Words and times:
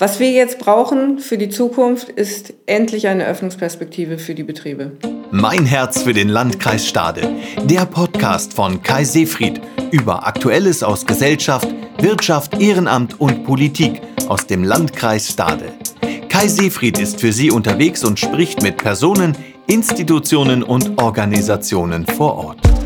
Was 0.00 0.20
wir 0.20 0.30
jetzt 0.30 0.60
brauchen 0.60 1.18
für 1.18 1.38
die 1.38 1.48
Zukunft 1.48 2.08
ist 2.08 2.54
endlich 2.66 3.08
eine 3.08 3.26
Öffnungsperspektive 3.26 4.18
für 4.18 4.36
die 4.36 4.44
Betriebe. 4.44 4.92
Mein 5.32 5.66
Herz 5.66 6.04
für 6.04 6.12
den 6.12 6.28
Landkreis 6.28 6.86
Stade. 6.86 7.28
Der 7.64 7.84
Podcast 7.84 8.54
von 8.54 8.80
Kai 8.80 9.02
Seefried 9.02 9.60
über 9.90 10.24
Aktuelles 10.24 10.84
aus 10.84 11.04
Gesellschaft, 11.04 11.66
Wirtschaft, 11.98 12.60
Ehrenamt 12.60 13.20
und 13.20 13.42
Politik 13.42 14.00
aus 14.28 14.46
dem 14.46 14.62
Landkreis 14.62 15.30
Stade. 15.30 15.72
Kai 16.28 16.46
Seefried 16.46 17.00
ist 17.00 17.20
für 17.20 17.32
Sie 17.32 17.50
unterwegs 17.50 18.04
und 18.04 18.20
spricht 18.20 18.62
mit 18.62 18.76
Personen, 18.76 19.36
Institutionen 19.66 20.62
und 20.62 21.02
Organisationen 21.02 22.06
vor 22.06 22.36
Ort. 22.36 22.77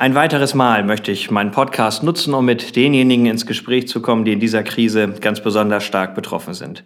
Ein 0.00 0.14
weiteres 0.14 0.54
Mal 0.54 0.84
möchte 0.84 1.10
ich 1.10 1.28
meinen 1.32 1.50
Podcast 1.50 2.04
nutzen, 2.04 2.32
um 2.32 2.44
mit 2.44 2.76
denjenigen 2.76 3.26
ins 3.26 3.46
Gespräch 3.46 3.88
zu 3.88 4.00
kommen, 4.00 4.24
die 4.24 4.32
in 4.32 4.38
dieser 4.38 4.62
Krise 4.62 5.08
ganz 5.20 5.40
besonders 5.40 5.82
stark 5.82 6.14
betroffen 6.14 6.54
sind. 6.54 6.84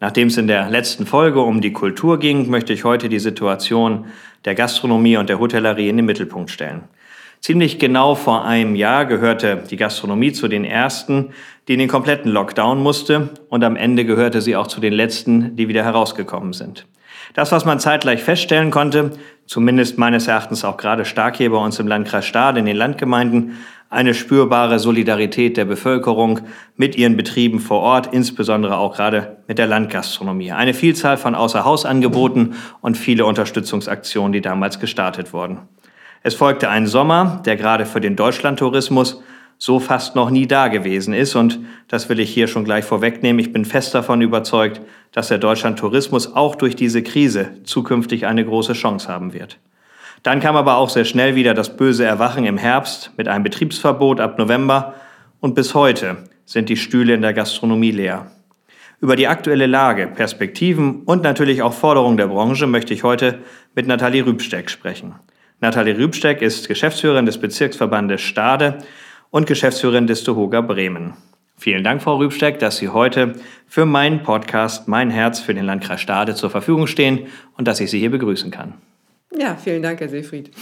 Nachdem 0.00 0.28
es 0.28 0.38
in 0.38 0.46
der 0.46 0.70
letzten 0.70 1.04
Folge 1.04 1.42
um 1.42 1.60
die 1.60 1.74
Kultur 1.74 2.18
ging, 2.18 2.48
möchte 2.48 2.72
ich 2.72 2.84
heute 2.84 3.10
die 3.10 3.18
Situation 3.18 4.06
der 4.46 4.54
Gastronomie 4.54 5.18
und 5.18 5.28
der 5.28 5.40
Hotellerie 5.40 5.90
in 5.90 5.98
den 5.98 6.06
Mittelpunkt 6.06 6.50
stellen. 6.50 6.84
Ziemlich 7.40 7.78
genau 7.78 8.14
vor 8.14 8.46
einem 8.46 8.76
Jahr 8.76 9.04
gehörte 9.04 9.62
die 9.70 9.76
Gastronomie 9.76 10.32
zu 10.32 10.48
den 10.48 10.64
ersten, 10.64 11.34
die 11.68 11.74
in 11.74 11.80
den 11.80 11.88
kompletten 11.88 12.32
Lockdown 12.32 12.82
musste 12.82 13.28
und 13.50 13.62
am 13.62 13.76
Ende 13.76 14.06
gehörte 14.06 14.40
sie 14.40 14.56
auch 14.56 14.68
zu 14.68 14.80
den 14.80 14.94
letzten, 14.94 15.54
die 15.54 15.68
wieder 15.68 15.84
herausgekommen 15.84 16.54
sind. 16.54 16.86
Das, 17.34 17.52
was 17.52 17.64
man 17.64 17.80
zeitgleich 17.80 18.22
feststellen 18.22 18.70
konnte, 18.70 19.12
zumindest 19.46 19.98
meines 19.98 20.26
Erachtens 20.26 20.64
auch 20.64 20.76
gerade 20.76 21.04
stark 21.04 21.36
hier 21.36 21.50
bei 21.50 21.58
uns 21.58 21.78
im 21.78 21.86
Landkreis 21.86 22.26
Stade, 22.26 22.60
in 22.60 22.66
den 22.66 22.76
Landgemeinden, 22.76 23.56
eine 23.90 24.14
spürbare 24.14 24.80
Solidarität 24.80 25.56
der 25.56 25.66
Bevölkerung 25.66 26.40
mit 26.76 26.96
ihren 26.96 27.16
Betrieben 27.16 27.60
vor 27.60 27.80
Ort, 27.80 28.12
insbesondere 28.12 28.76
auch 28.76 28.96
gerade 28.96 29.36
mit 29.46 29.58
der 29.58 29.68
Landgastronomie. 29.68 30.52
Eine 30.52 30.74
Vielzahl 30.74 31.16
von 31.16 31.34
Außerhausangeboten 31.34 32.54
und 32.80 32.96
viele 32.96 33.24
Unterstützungsaktionen, 33.24 34.32
die 34.32 34.40
damals 34.40 34.80
gestartet 34.80 35.32
wurden. 35.32 35.60
Es 36.22 36.34
folgte 36.34 36.70
ein 36.70 36.86
Sommer, 36.86 37.42
der 37.44 37.56
gerade 37.56 37.86
für 37.86 38.00
den 38.00 38.16
Deutschlandtourismus 38.16 39.22
so 39.64 39.80
fast 39.80 40.14
noch 40.14 40.28
nie 40.28 40.46
da 40.46 40.68
gewesen 40.68 41.14
ist. 41.14 41.34
Und 41.36 41.58
das 41.88 42.10
will 42.10 42.20
ich 42.20 42.28
hier 42.28 42.48
schon 42.48 42.64
gleich 42.64 42.84
vorwegnehmen. 42.84 43.40
Ich 43.40 43.50
bin 43.50 43.64
fest 43.64 43.94
davon 43.94 44.20
überzeugt, 44.20 44.82
dass 45.12 45.28
der 45.28 45.38
Deutschlandtourismus 45.38 46.34
auch 46.34 46.54
durch 46.54 46.76
diese 46.76 47.02
Krise 47.02 47.52
zukünftig 47.64 48.26
eine 48.26 48.44
große 48.44 48.74
Chance 48.74 49.08
haben 49.08 49.32
wird. 49.32 49.58
Dann 50.22 50.40
kam 50.40 50.54
aber 50.56 50.76
auch 50.76 50.90
sehr 50.90 51.06
schnell 51.06 51.34
wieder 51.34 51.54
das 51.54 51.78
böse 51.78 52.04
Erwachen 52.04 52.44
im 52.44 52.58
Herbst 52.58 53.12
mit 53.16 53.26
einem 53.26 53.42
Betriebsverbot 53.42 54.20
ab 54.20 54.38
November 54.38 54.96
und 55.40 55.54
bis 55.54 55.74
heute 55.74 56.18
sind 56.44 56.68
die 56.68 56.76
Stühle 56.76 57.14
in 57.14 57.22
der 57.22 57.32
Gastronomie 57.32 57.90
leer. 57.90 58.30
Über 59.00 59.16
die 59.16 59.28
aktuelle 59.28 59.66
Lage, 59.66 60.08
Perspektiven 60.08 61.04
und 61.06 61.22
natürlich 61.22 61.62
auch 61.62 61.72
Forderungen 61.72 62.18
der 62.18 62.26
Branche 62.26 62.66
möchte 62.66 62.92
ich 62.92 63.02
heute 63.02 63.38
mit 63.74 63.86
Nathalie 63.86 64.26
Rübsteck 64.26 64.68
sprechen. 64.68 65.14
Nathalie 65.60 65.96
Rübsteck 65.96 66.42
ist 66.42 66.68
Geschäftsführerin 66.68 67.24
des 67.24 67.38
Bezirksverbandes 67.38 68.20
Stade 68.20 68.78
und 69.34 69.48
Geschäftsführerin 69.48 70.06
des 70.06 70.22
Tohoga 70.22 70.60
Bremen. 70.60 71.14
Vielen 71.56 71.82
Dank, 71.82 72.00
Frau 72.00 72.18
Rübsteck, 72.18 72.60
dass 72.60 72.76
Sie 72.76 72.88
heute 72.88 73.34
für 73.66 73.84
meinen 73.84 74.22
Podcast 74.22 74.86
Mein 74.86 75.10
Herz 75.10 75.40
für 75.40 75.54
den 75.54 75.64
Landkreis 75.64 76.00
Stade 76.00 76.36
zur 76.36 76.50
Verfügung 76.50 76.86
stehen 76.86 77.26
und 77.56 77.66
dass 77.66 77.80
ich 77.80 77.90
Sie 77.90 77.98
hier 77.98 78.12
begrüßen 78.12 78.52
kann. 78.52 78.74
Ja, 79.36 79.56
vielen 79.56 79.82
Dank, 79.82 79.98
Herr 79.98 80.08
Seefried. 80.08 80.52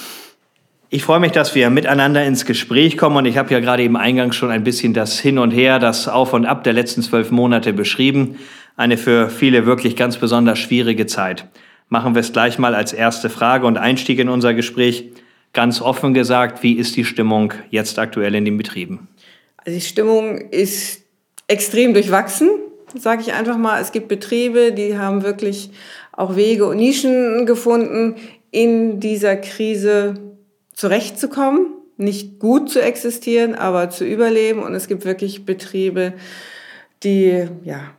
Ich 0.89 1.05
freue 1.05 1.21
mich, 1.21 1.33
dass 1.33 1.55
wir 1.55 1.69
miteinander 1.69 2.25
ins 2.25 2.47
Gespräch 2.47 2.97
kommen 2.97 3.19
und 3.19 3.27
ich 3.27 3.37
habe 3.37 3.53
ja 3.53 3.61
gerade 3.61 3.85
im 3.85 3.95
Eingang 3.95 4.33
schon 4.33 4.51
ein 4.51 4.65
bisschen 4.65 4.95
das 4.95 5.21
Hin 5.21 5.39
und 5.39 5.51
Her, 5.51 5.79
das 5.79 6.09
Auf 6.09 6.33
und 6.33 6.47
Ab 6.47 6.65
der 6.65 6.73
letzten 6.73 7.03
zwölf 7.03 7.31
Monate 7.31 7.75
beschrieben. 7.75 8.39
Eine 8.79 8.97
für 8.97 9.29
viele 9.29 9.67
wirklich 9.67 9.97
ganz 9.97 10.17
besonders 10.17 10.59
schwierige 10.59 11.05
Zeit. 11.05 11.47
Machen 11.91 12.15
wir 12.15 12.21
es 12.21 12.33
gleich 12.33 12.59
mal 12.59 12.75
als 12.75 12.95
erste 12.95 13.29
Frage 13.29 13.67
und 13.67 13.77
Einstieg 13.77 14.19
in 14.19 14.31
unser 14.31 14.55
Gespräch. 14.55 15.13
Ganz 15.53 15.81
offen 15.81 16.15
gesagt, 16.15 16.63
wie 16.63 16.75
ist 16.75 16.97
die 16.97 17.05
Stimmung 17.05 17.53
jetzt 17.71 17.99
aktuell 17.99 18.35
in 18.35 18.45
den 18.45 18.57
Betrieben? 18.57 19.09
Also 19.59 19.79
die 19.79 19.85
Stimmung 19.85 20.39
ist 20.51 21.03
extrem 21.47 21.93
durchwachsen, 21.93 22.49
sage 22.99 23.23
ich 23.23 23.33
einfach 23.35 23.59
mal. 23.59 23.81
Es 23.81 23.93
gibt 23.93 24.09
Betriebe, 24.09 24.73
die 24.73 24.97
haben 24.97 25.23
wirklich 25.23 25.71
auch 26.13 26.37
Wege 26.37 26.67
und 26.67 26.79
Nischen 26.79 27.47
gefunden, 27.47 28.17
in 28.51 29.01
dieser 29.01 29.37
Krise 29.37 30.15
zurechtzukommen, 30.75 31.67
nicht 31.97 32.39
gut 32.39 32.71
zu 32.71 32.81
existieren, 32.81 33.55
aber 33.55 33.91
zu 33.91 34.05
überleben. 34.05 34.63
Und 34.63 34.75
es 34.75 34.89
gibt 34.89 35.05
wirklich 35.05 35.45
Betriebe, 35.45 36.15
die 37.03 37.47
ja 37.65 37.95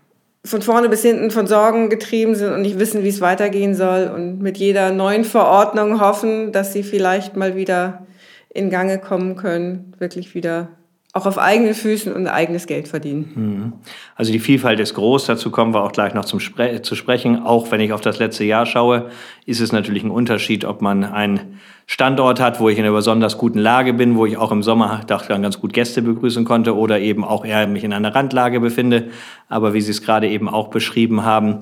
von 0.46 0.62
vorne 0.62 0.90
bis 0.90 1.02
hinten 1.02 1.32
von 1.32 1.48
Sorgen 1.48 1.90
getrieben 1.90 2.36
sind 2.36 2.54
und 2.54 2.62
nicht 2.62 2.80
wissen, 2.80 3.04
wie 3.04 3.10
es 3.10 3.22
weitergehen 3.22 3.76
soll 3.76 4.12
und 4.14 4.40
mit 4.40 4.58
jeder 4.58 4.92
neuen 4.92 5.24
Verordnung 5.24 6.02
hoffen, 6.02 6.52
dass 6.52 6.74
sie 6.74 6.84
vielleicht 6.84 7.36
mal 7.38 7.56
wieder 7.56 8.06
in 8.50 8.70
Gange 8.70 9.00
kommen 9.00 9.36
können, 9.36 9.94
wirklich 10.00 10.36
wieder 10.36 10.70
auch 11.16 11.28
auf 11.28 11.38
eigenen 11.38 11.76
Füßen 11.76 12.12
und 12.12 12.26
eigenes 12.26 12.66
Geld 12.66 12.88
verdienen. 12.88 13.32
Mhm. 13.36 13.74
Also 14.16 14.32
die 14.32 14.40
Vielfalt 14.40 14.80
ist 14.80 14.96
groß, 14.96 15.28
dazu 15.28 15.52
kommen 15.52 15.72
wir 15.72 15.84
auch 15.84 15.92
gleich 15.92 16.16
noch 16.16 16.26
zum 16.26 16.40
Spre 16.40 16.82
zu 16.82 16.96
sprechen. 16.96 17.44
Auch 17.44 17.70
wenn 17.72 17.80
ich 17.82 17.94
auf 17.94 18.02
das 18.02 18.18
letzte 18.18 18.44
Jahr 18.46 18.66
schaue, 18.66 19.12
ist 19.46 19.62
es 19.62 19.72
natürlich 19.72 20.04
ein 20.04 20.10
Unterschied, 20.10 20.66
ob 20.66 20.82
man 20.82 21.04
einen 21.04 21.60
Standort 21.86 22.40
hat, 22.40 22.60
wo 22.60 22.68
ich 22.68 22.80
in 22.80 22.86
einer 22.86 22.96
besonders 22.96 23.38
guten 23.38 23.60
Lage 23.60 23.94
bin, 23.94 24.16
wo 24.16 24.26
ich 24.26 24.38
auch 24.38 24.52
im 24.52 24.64
Sommer 24.64 25.02
dann 25.06 25.44
ganz 25.44 25.60
gut 25.60 25.74
Gäste 25.74 26.02
begrüßen 26.02 26.46
konnte 26.46 26.76
oder 26.76 27.00
eben 27.00 27.24
auch 27.24 27.46
eher 27.46 27.68
mich 27.68 27.84
in 27.84 27.94
einer 27.94 28.16
Randlage 28.16 28.60
befinde. 28.60 29.10
Aber 29.50 29.76
wie 29.76 29.82
Sie 29.82 29.92
es 29.92 30.02
gerade 30.02 30.28
eben 30.28 30.50
auch 30.50 30.70
beschrieben 30.70 31.24
haben, 31.24 31.60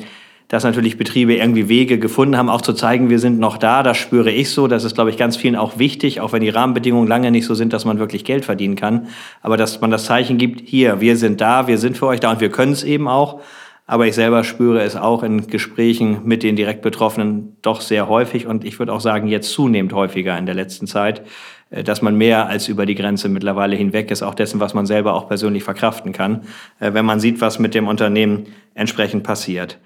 dass 0.52 0.66
natürlich 0.66 0.98
Betriebe 0.98 1.34
irgendwie 1.34 1.70
Wege 1.70 1.98
gefunden 1.98 2.36
haben, 2.36 2.50
auch 2.50 2.60
zu 2.60 2.74
zeigen, 2.74 3.10
wir 3.10 3.20
sind 3.20 3.40
noch 3.40 3.58
da. 3.58 3.84
Das 3.84 3.96
spüre 3.96 4.30
ich 4.30 4.50
so. 4.50 4.68
Das 4.68 4.84
ist, 4.84 4.96
glaube 4.96 5.10
ich, 5.10 5.16
ganz 5.16 5.38
vielen 5.38 5.56
auch 5.56 5.80
wichtig, 5.80 6.20
auch 6.20 6.34
wenn 6.34 6.42
die 6.42 6.50
Rahmenbedingungen 6.50 7.08
lange 7.08 7.32
nicht 7.32 7.46
so 7.46 7.54
sind, 7.54 7.72
dass 7.72 7.86
man 7.86 8.00
wirklich 8.00 8.26
Geld 8.26 8.44
verdienen 8.44 8.76
kann. 8.76 9.08
Aber 9.42 9.56
dass 9.56 9.80
man 9.80 9.92
das 9.92 10.04
Zeichen 10.04 10.38
gibt, 10.38 10.68
hier, 10.68 11.00
wir 11.00 11.16
sind 11.16 11.40
da, 11.40 11.68
wir 11.68 11.78
sind 11.78 11.98
für 11.98 12.08
euch 12.08 12.20
da 12.20 12.32
und 12.32 12.42
wir 12.42 12.50
können 12.50 12.74
es 12.74 12.84
eben 12.84 13.08
auch. 13.08 13.40
Aber 13.88 14.08
ich 14.08 14.14
selber 14.14 14.44
spüre 14.44 14.82
es 14.82 14.98
auch 14.98 15.24
in 15.24 15.48
Gesprächen 15.48 16.20
mit 16.26 16.44
den 16.44 16.58
direkt 16.58 16.82
Betroffenen 16.82 17.56
doch 17.62 17.80
sehr 17.80 18.10
häufig 18.10 18.46
und 18.46 18.66
ich 18.66 18.78
würde 18.78 18.92
auch 18.92 19.00
sagen, 19.00 19.30
jetzt 19.30 19.52
zunehmend 19.54 19.94
häufiger 19.94 20.38
in 20.38 20.46
der 20.46 20.56
letzten 20.56 20.86
Zeit, 20.86 21.22
äh, 21.70 21.82
dass 21.82 22.02
man 22.02 22.18
mehr 22.18 22.48
als 22.48 22.68
über 22.68 22.86
die 22.86 22.96
Grenze 22.96 23.30
mittlerweile 23.30 23.78
hinweg 23.78 24.12
ist, 24.12 24.22
auch 24.22 24.36
dessen, 24.36 24.60
was 24.60 24.74
man 24.74 24.86
selber 24.86 25.14
auch 25.14 25.30
persönlich 25.30 25.64
verkraften 25.64 26.12
kann, 26.12 26.42
äh, 26.82 26.94
wenn 26.94 27.06
man 27.06 27.22
sieht, 27.22 27.40
was 27.40 27.58
mit 27.58 27.74
dem 27.74 27.88
Unternehmen 27.88 28.48
entsprechend 28.76 29.24
passiert. 29.24 29.80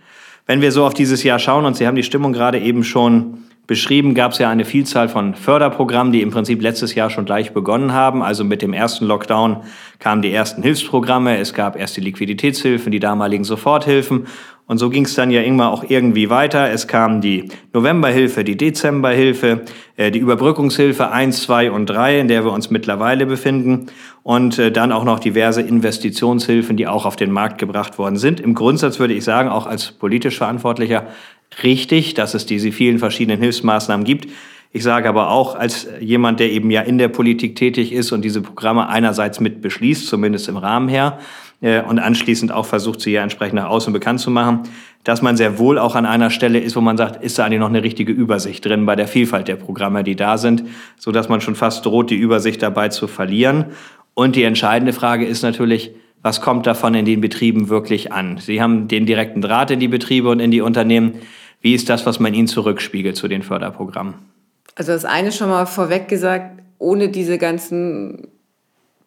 Wenn 0.45 0.61
wir 0.61 0.71
so 0.71 0.85
auf 0.85 0.93
dieses 0.93 1.23
Jahr 1.23 1.39
schauen, 1.39 1.65
und 1.65 1.75
Sie 1.75 1.87
haben 1.87 1.95
die 1.95 2.03
Stimmung 2.03 2.33
gerade 2.33 2.59
eben 2.59 2.83
schon 2.83 3.45
beschrieben, 3.67 4.13
gab 4.13 4.31
es 4.31 4.37
ja 4.37 4.49
eine 4.49 4.65
Vielzahl 4.65 5.09
von 5.09 5.35
Förderprogrammen, 5.35 6.13
die 6.13 6.21
im 6.21 6.31
Prinzip 6.31 6.61
letztes 6.61 6.95
Jahr 6.95 7.09
schon 7.09 7.25
gleich 7.25 7.53
begonnen 7.53 7.93
haben. 7.93 8.21
Also 8.21 8.43
mit 8.43 8.61
dem 8.61 8.73
ersten 8.73 9.05
Lockdown 9.05 9.63
kamen 9.99 10.21
die 10.21 10.31
ersten 10.31 10.61
Hilfsprogramme, 10.61 11.37
es 11.37 11.53
gab 11.53 11.75
erst 11.75 11.97
die 11.97 12.01
Liquiditätshilfen, 12.01 12.91
die 12.91 12.99
damaligen 12.99 13.43
Soforthilfen 13.43 14.27
und 14.67 14.79
so 14.79 14.89
ging 14.89 15.05
es 15.05 15.13
dann 15.13 15.29
ja 15.29 15.41
immer 15.41 15.69
auch 15.69 15.83
irgendwie 15.87 16.31
weiter. 16.31 16.71
Es 16.71 16.87
kam 16.87 17.21
die 17.21 17.49
Novemberhilfe, 17.73 18.43
die 18.43 18.57
Dezemberhilfe, 18.57 19.61
äh, 19.95 20.09
die 20.09 20.17
Überbrückungshilfe 20.17 21.11
1, 21.11 21.43
2 21.43 21.69
und 21.69 21.85
3, 21.85 22.21
in 22.21 22.27
der 22.27 22.43
wir 22.43 22.51
uns 22.51 22.71
mittlerweile 22.71 23.27
befinden. 23.27 23.87
Und 24.23 24.57
äh, 24.57 24.71
dann 24.71 24.91
auch 24.91 25.03
noch 25.03 25.19
diverse 25.19 25.61
Investitionshilfen, 25.61 26.77
die 26.77 26.87
auch 26.87 27.05
auf 27.05 27.15
den 27.15 27.31
Markt 27.31 27.59
gebracht 27.59 27.99
worden 27.99 28.17
sind. 28.17 28.39
Im 28.39 28.55
Grundsatz 28.55 28.97
würde 28.97 29.13
ich 29.13 29.23
sagen, 29.23 29.49
auch 29.49 29.67
als 29.67 29.91
politisch 29.91 30.39
Verantwortlicher 30.39 31.05
richtig, 31.63 32.13
dass 32.13 32.33
es 32.33 32.45
diese 32.45 32.71
vielen 32.71 32.99
verschiedenen 32.99 33.39
Hilfsmaßnahmen 33.39 34.05
gibt. 34.05 34.29
Ich 34.71 34.83
sage 34.83 35.07
aber 35.07 35.29
auch 35.29 35.55
als 35.55 35.87
jemand, 36.01 36.39
der 36.39 36.51
eben 36.51 36.69
ja 36.69 36.81
in 36.81 36.97
der 36.97 37.07
Politik 37.07 37.55
tätig 37.55 37.93
ist 37.93 38.11
und 38.11 38.23
diese 38.23 38.41
Programme 38.41 38.89
einerseits 38.89 39.39
mit 39.39 39.61
beschließt, 39.61 40.07
zumindest 40.07 40.49
im 40.49 40.57
Rahmen 40.57 40.89
her, 40.89 41.19
äh, 41.61 41.81
und 41.81 41.99
anschließend 41.99 42.51
auch 42.51 42.65
versucht, 42.65 43.01
sie 43.01 43.11
ja 43.11 43.23
entsprechend 43.23 43.55
nach 43.55 43.69
außen 43.69 43.93
bekannt 43.93 44.19
zu 44.19 44.31
machen, 44.31 44.63
dass 45.03 45.21
man 45.21 45.37
sehr 45.37 45.59
wohl 45.59 45.79
auch 45.79 45.95
an 45.95 46.05
einer 46.05 46.29
Stelle 46.29 46.59
ist, 46.59 46.75
wo 46.75 46.81
man 46.81 46.97
sagt, 46.97 47.23
ist 47.23 47.39
da 47.39 47.45
eigentlich 47.45 47.59
noch 47.59 47.69
eine 47.69 47.83
richtige 47.83 48.11
Übersicht 48.11 48.65
drin 48.65 48.85
bei 48.85 48.95
der 48.95 49.07
Vielfalt 49.07 49.47
der 49.47 49.55
Programme, 49.55 50.03
die 50.03 50.15
da 50.15 50.37
sind, 50.37 50.63
so 50.97 51.11
dass 51.11 51.29
man 51.29 51.41
schon 51.41 51.55
fast 51.55 51.85
droht, 51.85 52.09
die 52.09 52.15
Übersicht 52.15 52.61
dabei 52.61 52.89
zu 52.89 53.07
verlieren. 53.07 53.65
Und 54.13 54.35
die 54.35 54.43
entscheidende 54.43 54.93
Frage 54.93 55.25
ist 55.25 55.41
natürlich, 55.41 55.91
was 56.21 56.41
kommt 56.41 56.65
davon 56.65 56.95
in 56.95 57.05
den 57.05 57.21
Betrieben 57.21 57.69
wirklich 57.69 58.11
an? 58.11 58.39
Sie 58.39 58.61
haben 58.61 58.87
den 58.87 59.05
direkten 59.05 59.41
Draht 59.41 59.69
in 59.69 59.79
die 59.79 59.87
Betriebe 59.87 60.29
und 60.29 60.39
in 60.39 60.49
die 60.49 60.61
Unternehmen. 60.61 61.13
Wie 61.65 61.73
ist 61.73 61.89
das, 61.89 62.05
was 62.05 62.19
man 62.19 62.31
ihnen 62.35 62.45
zurückspiegelt 62.47 63.15
zu 63.15 63.27
den 63.27 63.41
Förderprogrammen? 63.41 64.13
Also 64.75 64.91
das 64.91 65.03
eine 65.03 65.31
schon 65.31 65.49
mal 65.49 65.65
vorweg 65.65 66.07
gesagt, 66.07 66.61
ohne 66.77 67.09
diese 67.09 67.39
ganzen 67.39 68.27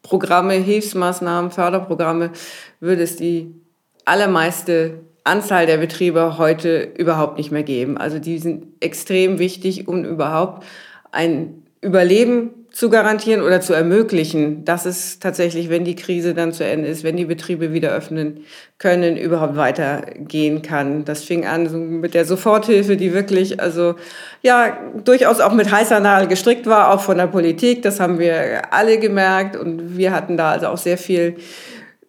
Programme, 0.02 0.54
Hilfsmaßnahmen, 0.54 1.52
Förderprogramme, 1.52 2.32
würde 2.80 3.02
es 3.02 3.14
die 3.14 3.54
allermeiste 4.04 4.98
Anzahl 5.22 5.66
der 5.66 5.76
Betriebe 5.76 6.36
heute 6.36 6.94
überhaupt 6.98 7.38
nicht 7.38 7.52
mehr 7.52 7.62
geben. 7.62 7.96
Also 7.96 8.18
die 8.18 8.40
sind 8.40 8.66
extrem 8.80 9.38
wichtig, 9.38 9.86
um 9.86 10.04
überhaupt 10.04 10.66
ein 11.12 11.62
Überleben 11.80 12.57
zu 12.78 12.90
garantieren 12.90 13.42
oder 13.42 13.60
zu 13.60 13.72
ermöglichen, 13.72 14.64
dass 14.64 14.86
es 14.86 15.18
tatsächlich, 15.18 15.68
wenn 15.68 15.84
die 15.84 15.96
Krise 15.96 16.32
dann 16.32 16.52
zu 16.52 16.64
Ende 16.64 16.86
ist, 16.86 17.02
wenn 17.02 17.16
die 17.16 17.24
Betriebe 17.24 17.72
wieder 17.72 17.90
öffnen 17.90 18.44
können, 18.78 19.16
überhaupt 19.16 19.56
weitergehen 19.56 20.62
kann. 20.62 21.04
Das 21.04 21.24
fing 21.24 21.44
an 21.44 21.68
so 21.68 21.76
mit 21.76 22.14
der 22.14 22.24
Soforthilfe, 22.24 22.96
die 22.96 23.12
wirklich, 23.12 23.58
also 23.58 23.96
ja, 24.42 24.78
durchaus 25.02 25.40
auch 25.40 25.54
mit 25.54 25.72
heißer 25.72 25.98
Nadel 25.98 26.28
gestrickt 26.28 26.66
war, 26.66 26.94
auch 26.94 27.00
von 27.00 27.18
der 27.18 27.26
Politik. 27.26 27.82
Das 27.82 27.98
haben 27.98 28.20
wir 28.20 28.72
alle 28.72 29.00
gemerkt 29.00 29.56
und 29.56 29.98
wir 29.98 30.12
hatten 30.12 30.36
da 30.36 30.52
also 30.52 30.68
auch 30.68 30.78
sehr 30.78 30.98
viel 30.98 31.34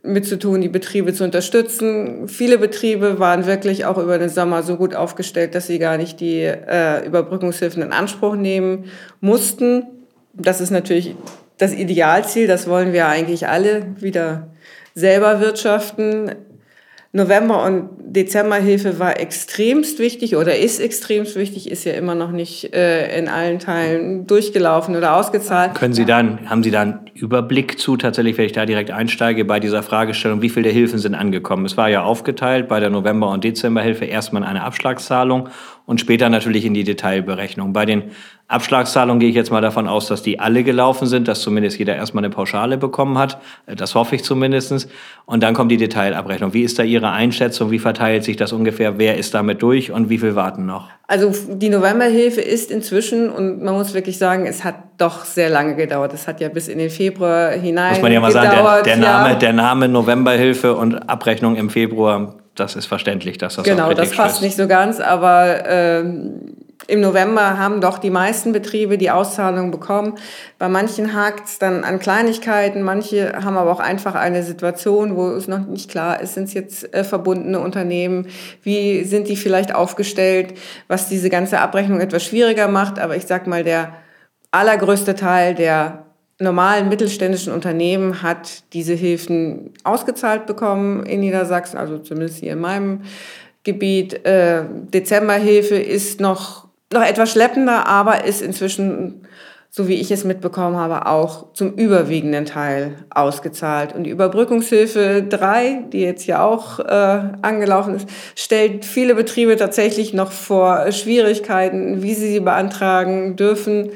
mit 0.04 0.28
zu 0.28 0.38
tun, 0.38 0.62
die 0.62 0.70
Betriebe 0.70 1.16
zu 1.16 1.24
unterstützen. 1.24 2.28
Viele 2.28 2.60
Betriebe 2.60 3.18
waren 3.18 3.48
wirklich 3.48 3.86
auch 3.86 3.98
über 3.98 4.20
den 4.20 4.30
Sommer 4.30 4.62
so 4.62 4.78
gut 4.78 4.94
aufgestellt, 4.94 5.56
dass 5.56 5.66
sie 5.66 5.80
gar 5.80 5.98
nicht 5.98 6.20
die 6.20 6.44
äh, 6.44 7.08
Überbrückungshilfen 7.08 7.82
in 7.82 7.92
Anspruch 7.92 8.36
nehmen 8.36 8.86
mussten. 9.20 9.88
Das 10.40 10.62
ist 10.62 10.72
natürlich 10.72 11.16
das 11.58 11.74
Idealziel, 11.74 12.48
das 12.48 12.68
wollen 12.68 12.94
wir 12.94 13.08
eigentlich 13.08 13.48
alle 13.48 13.86
wieder 14.00 14.48
selber 14.96 15.40
wirtschaften. 15.42 16.32
November- 17.12 17.66
und 17.66 17.90
Dezemberhilfe 18.00 19.00
war 19.00 19.20
extremst 19.20 19.98
wichtig 19.98 20.36
oder 20.36 20.58
ist 20.58 20.80
extremst 20.80 21.36
wichtig, 21.36 21.70
ist 21.70 21.84
ja 21.84 21.94
immer 21.94 22.14
noch 22.14 22.32
nicht 22.32 22.72
äh, 22.72 23.18
in 23.18 23.28
allen 23.28 23.58
Teilen 23.58 24.28
durchgelaufen 24.28 24.96
oder 24.96 25.16
ausgezahlt. 25.16 25.74
Können 25.74 25.96
Sie 25.96 26.06
dann, 26.06 26.48
haben 26.48 26.62
Sie 26.62 26.70
da 26.70 26.82
einen 26.82 27.10
Überblick 27.16 27.80
zu, 27.80 27.98
tatsächlich, 27.98 28.38
wenn 28.38 28.46
ich 28.46 28.52
da 28.52 28.68
direkt 28.68 28.92
einsteige, 28.92 29.44
bei 29.44 29.60
dieser 29.60 29.82
Fragestellung, 29.82 30.44
wie 30.44 30.50
viele 30.50 30.66
der 30.66 30.72
Hilfen 30.72 31.00
sind 31.00 31.16
angekommen? 31.16 31.66
Es 31.66 31.78
war 31.78 31.90
ja 31.90 32.04
aufgeteilt 32.04 32.68
bei 32.68 32.80
der 32.80 32.92
November- 32.92 33.32
und 33.32 33.44
Dezemberhilfe 33.44 34.06
erstmal 34.06 34.44
eine 34.44 34.62
Abschlagszahlung 34.62 35.50
und 35.88 36.00
später 36.00 36.30
natürlich 36.30 36.64
in 36.64 36.76
die 36.76 36.84
Detailberechnung. 36.84 37.74
Bei 37.74 37.88
den 37.88 38.12
Abschlagszahlungen 38.50 39.20
gehe 39.20 39.30
ich 39.30 39.36
jetzt 39.36 39.52
mal 39.52 39.62
davon 39.62 39.88
aus, 39.88 40.08
dass 40.08 40.24
die 40.24 40.40
alle 40.40 40.64
gelaufen 40.64 41.08
sind, 41.08 41.28
dass 41.28 41.42
zumindest 41.42 41.78
jeder 41.78 41.96
erstmal 41.96 42.24
eine 42.24 42.34
Pauschale 42.34 42.80
bekommen 42.80 43.20
hat. 43.20 43.38
Das 43.68 43.94
hoffe 43.94 44.16
ich 44.16 44.24
zumindest. 44.24 44.90
Und 45.28 45.44
dann 45.44 45.54
kommt 45.54 45.72
die 45.72 45.78
Detailabrechnung. 45.78 46.52
Wie 46.56 46.64
ist 46.64 46.80
da 46.80 46.84
Ihre 46.84 47.12
Einschätzung? 47.12 47.70
Wie 47.70 47.78
verteilt 47.78 48.24
sich 48.24 48.38
das 48.38 48.52
ungefähr? 48.52 48.98
Wer 48.98 49.18
ist 49.18 49.36
damit 49.36 49.62
durch 49.62 49.92
und 49.92 50.10
wie 50.10 50.18
viel 50.18 50.36
warten 50.36 50.66
noch? 50.66 50.90
Also 51.08 51.32
die 51.48 51.70
Novemberhilfe 51.70 52.42
ist 52.42 52.72
inzwischen, 52.72 53.30
und 53.30 53.62
man 53.62 53.76
muss 53.76 53.94
wirklich 53.94 54.18
sagen, 54.18 54.48
es 54.48 54.64
hat 54.64 54.76
doch 54.98 55.26
sehr 55.26 55.52
lange 55.52 55.76
gedauert. 55.76 56.16
Es 56.16 56.28
hat 56.28 56.42
ja 56.42 56.50
bis 56.50 56.68
in 56.68 56.80
den 56.80 56.90
Februar 56.90 57.52
hinein 57.52 57.94
Muss 57.94 58.02
man 58.02 58.12
ja 58.12 58.20
mal 58.20 58.30
gedauert, 58.30 58.56
sagen, 58.56 58.84
der, 58.84 58.96
der 58.96 58.98
Name, 58.98 59.30
ja. 59.30 59.36
der 59.36 59.54
Name 59.54 59.88
Novemberhilfe 59.88 60.76
und 60.76 61.08
Abrechnung 61.08 61.56
im 61.56 61.70
Februar 61.70 62.34
das 62.60 62.76
ist 62.76 62.88
verständlich, 62.88 63.38
dass 63.38 63.56
das 63.56 63.64
Genau, 63.64 63.94
das 63.94 64.12
passt 64.12 64.38
stößt. 64.38 64.42
nicht 64.42 64.58
so 64.58 64.68
ganz, 64.68 65.00
aber 65.00 65.66
äh, 65.66 66.04
im 66.90 67.02
November 67.02 67.58
haben 67.58 67.82
doch 67.82 68.00
die 68.00 68.10
meisten 68.10 68.52
Betriebe 68.52 68.98
die 68.98 69.12
Auszahlung 69.12 69.72
bekommen. 69.72 70.16
Bei 70.58 70.68
manchen 70.68 71.14
hakt 71.14 71.48
es 71.48 71.60
dann 71.60 71.84
an 71.84 72.00
Kleinigkeiten, 72.00 72.82
manche 72.82 73.34
haben 73.44 73.58
aber 73.58 73.72
auch 73.72 73.80
einfach 73.80 74.16
eine 74.16 74.44
Situation, 74.44 75.16
wo 75.16 75.30
es 75.30 75.48
noch 75.48 75.66
nicht 75.68 75.90
klar 75.90 76.20
ist, 76.20 76.34
sind 76.34 76.46
es 76.46 76.54
jetzt 76.54 76.94
äh, 76.94 77.04
verbundene 77.04 77.60
Unternehmen, 77.60 78.28
wie 78.64 79.04
sind 79.04 79.28
die 79.28 79.38
vielleicht 79.38 79.74
aufgestellt, 79.74 80.56
was 80.88 81.10
diese 81.10 81.30
ganze 81.30 81.60
Abrechnung 81.60 82.02
etwas 82.02 82.26
schwieriger 82.26 82.68
macht. 82.68 83.00
Aber 83.00 83.16
ich 83.16 83.26
sag 83.26 83.48
mal, 83.48 83.64
der 83.64 83.94
allergrößte 84.52 85.16
Teil 85.16 85.56
der 85.56 86.06
normalen 86.40 86.90
mittelständischen 86.90 87.54
Unternehmen 87.54 88.22
hat 88.24 88.64
diese 88.74 88.94
Hilfen 88.94 89.74
ausgezahlt 89.84 90.46
bekommen 90.46 91.06
in 91.06 91.20
Niedersachsen, 91.20 91.78
also 91.78 92.00
zumindest 92.00 92.40
hier 92.40 92.54
in 92.54 92.60
meinem 92.60 93.02
Gebiet. 93.64 94.26
Äh, 94.26 94.64
Dezemberhilfe 94.94 95.76
ist 95.76 96.22
noch, 96.22 96.69
noch 96.92 97.04
etwas 97.04 97.32
schleppender, 97.32 97.88
aber 97.88 98.26
ist 98.26 98.42
inzwischen, 98.42 99.28
so 99.70 99.88
wie 99.88 99.96
ich 99.96 100.10
es 100.12 100.24
mitbekommen 100.24 100.76
habe, 100.76 101.06
auch 101.06 101.54
zum 101.54 101.74
überwiegenden 101.74 102.46
Teil 102.46 102.96
ausgezahlt. 103.10 103.94
Und 103.94 104.06
die 104.06 104.10
Überbrückungshilfe 104.10 105.24
3, 105.24 105.86
die 105.94 106.02
jetzt 106.02 106.26
ja 106.26 106.44
auch 106.44 106.80
äh, 106.80 107.22
angelaufen 107.42 107.96
ist, 107.96 108.10
stellt 108.36 108.86
viele 108.86 109.16
Betriebe 109.16 109.56
tatsächlich 109.56 110.14
noch 110.14 110.32
vor 110.32 110.92
Schwierigkeiten, 110.92 112.02
wie 112.02 112.16
sie 112.16 112.32
sie 112.32 112.40
beantragen 112.40 113.36
dürfen 113.36 113.92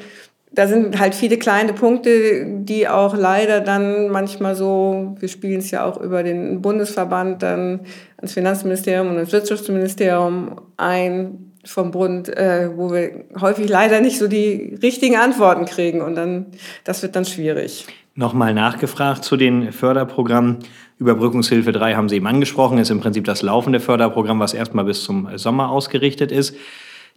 da 0.54 0.68
sind 0.68 1.00
halt 1.00 1.16
viele 1.16 1.38
kleine 1.38 1.74
Punkte, 1.74 2.46
die 2.46 2.88
auch 2.88 3.18
leider 3.18 3.60
dann 3.60 4.10
manchmal 4.10 4.56
so, 4.56 5.16
wir 5.20 5.28
spielen 5.28 5.60
es 5.60 5.72
ja 5.72 5.84
auch 5.84 6.00
über 6.00 6.22
den 6.22 6.62
Bundesverband 6.62 7.42
dann 7.42 7.82
ans 8.18 8.34
Finanzministerium 8.34 9.10
und 9.10 9.16
ans 9.16 9.32
Wirtschaftsministerium 9.32 10.62
ein 10.78 11.53
vom 11.66 11.92
Bund, 11.92 12.30
äh, 12.30 12.70
wo 12.76 12.92
wir 12.92 13.26
häufig 13.40 13.70
leider 13.70 14.02
nicht 14.02 14.18
so 14.18 14.28
die 14.28 14.78
richtigen 14.82 15.16
Antworten 15.16 15.66
kriegen 15.66 16.02
und 16.02 16.16
dann, 16.16 16.48
das 16.84 17.02
wird 17.02 17.16
dann 17.16 17.26
schwierig. 17.26 17.86
Nochmal 18.16 18.54
nachgefragt 18.54 19.24
zu 19.24 19.38
den 19.38 19.72
Förderprogrammen. 19.72 20.60
Überbrückungshilfe 21.00 21.72
3 21.72 21.96
haben 21.96 22.10
Sie 22.10 22.18
eben 22.18 22.28
angesprochen, 22.28 22.78
ist 22.78 22.92
im 22.92 23.00
Prinzip 23.00 23.26
das 23.26 23.42
laufende 23.42 23.80
Förderprogramm, 23.80 24.40
was 24.40 24.54
erstmal 24.54 24.86
bis 24.86 25.04
zum 25.04 25.30
Sommer 25.38 25.70
ausgerichtet 25.70 26.32
ist. 26.32 26.56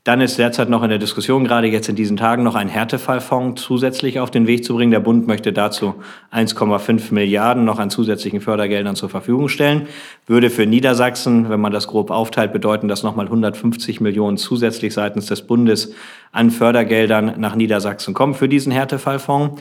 Dann 0.06 0.20
ist 0.20 0.38
derzeit 0.38 0.68
noch 0.68 0.84
in 0.84 0.88
der 0.88 1.00
Diskussion, 1.00 1.42
gerade 1.42 1.66
jetzt 1.66 1.88
in 1.88 1.96
diesen 1.96 2.16
Tagen, 2.16 2.44
noch 2.44 2.54
ein 2.54 2.68
Härtefallfonds 2.68 3.60
zusätzlich 3.60 4.20
auf 4.20 4.30
den 4.30 4.46
Weg 4.46 4.64
zu 4.64 4.76
bringen. 4.76 4.92
Der 4.92 5.00
Bund 5.00 5.26
möchte 5.26 5.52
dazu 5.52 5.96
1,5 6.32 7.12
Milliarden 7.12 7.64
noch 7.64 7.80
an 7.80 7.90
zusätzlichen 7.90 8.40
Fördergeldern 8.40 8.94
zur 8.94 9.08
Verfügung 9.08 9.48
stellen. 9.48 9.88
Würde 10.28 10.48
für 10.48 10.64
Niedersachsen, 10.64 11.50
wenn 11.50 11.58
man 11.58 11.72
das 11.72 11.88
grob 11.88 12.12
aufteilt, 12.12 12.52
bedeuten, 12.52 12.86
dass 12.86 13.02
nochmal 13.02 13.26
150 13.26 14.00
Millionen 14.00 14.36
zusätzlich 14.36 14.94
seitens 14.94 15.26
des 15.26 15.42
Bundes 15.42 15.92
an 16.30 16.52
Fördergeldern 16.52 17.34
nach 17.38 17.56
Niedersachsen 17.56 18.14
kommen 18.14 18.34
für 18.34 18.48
diesen 18.48 18.70
Härtefallfonds. 18.70 19.60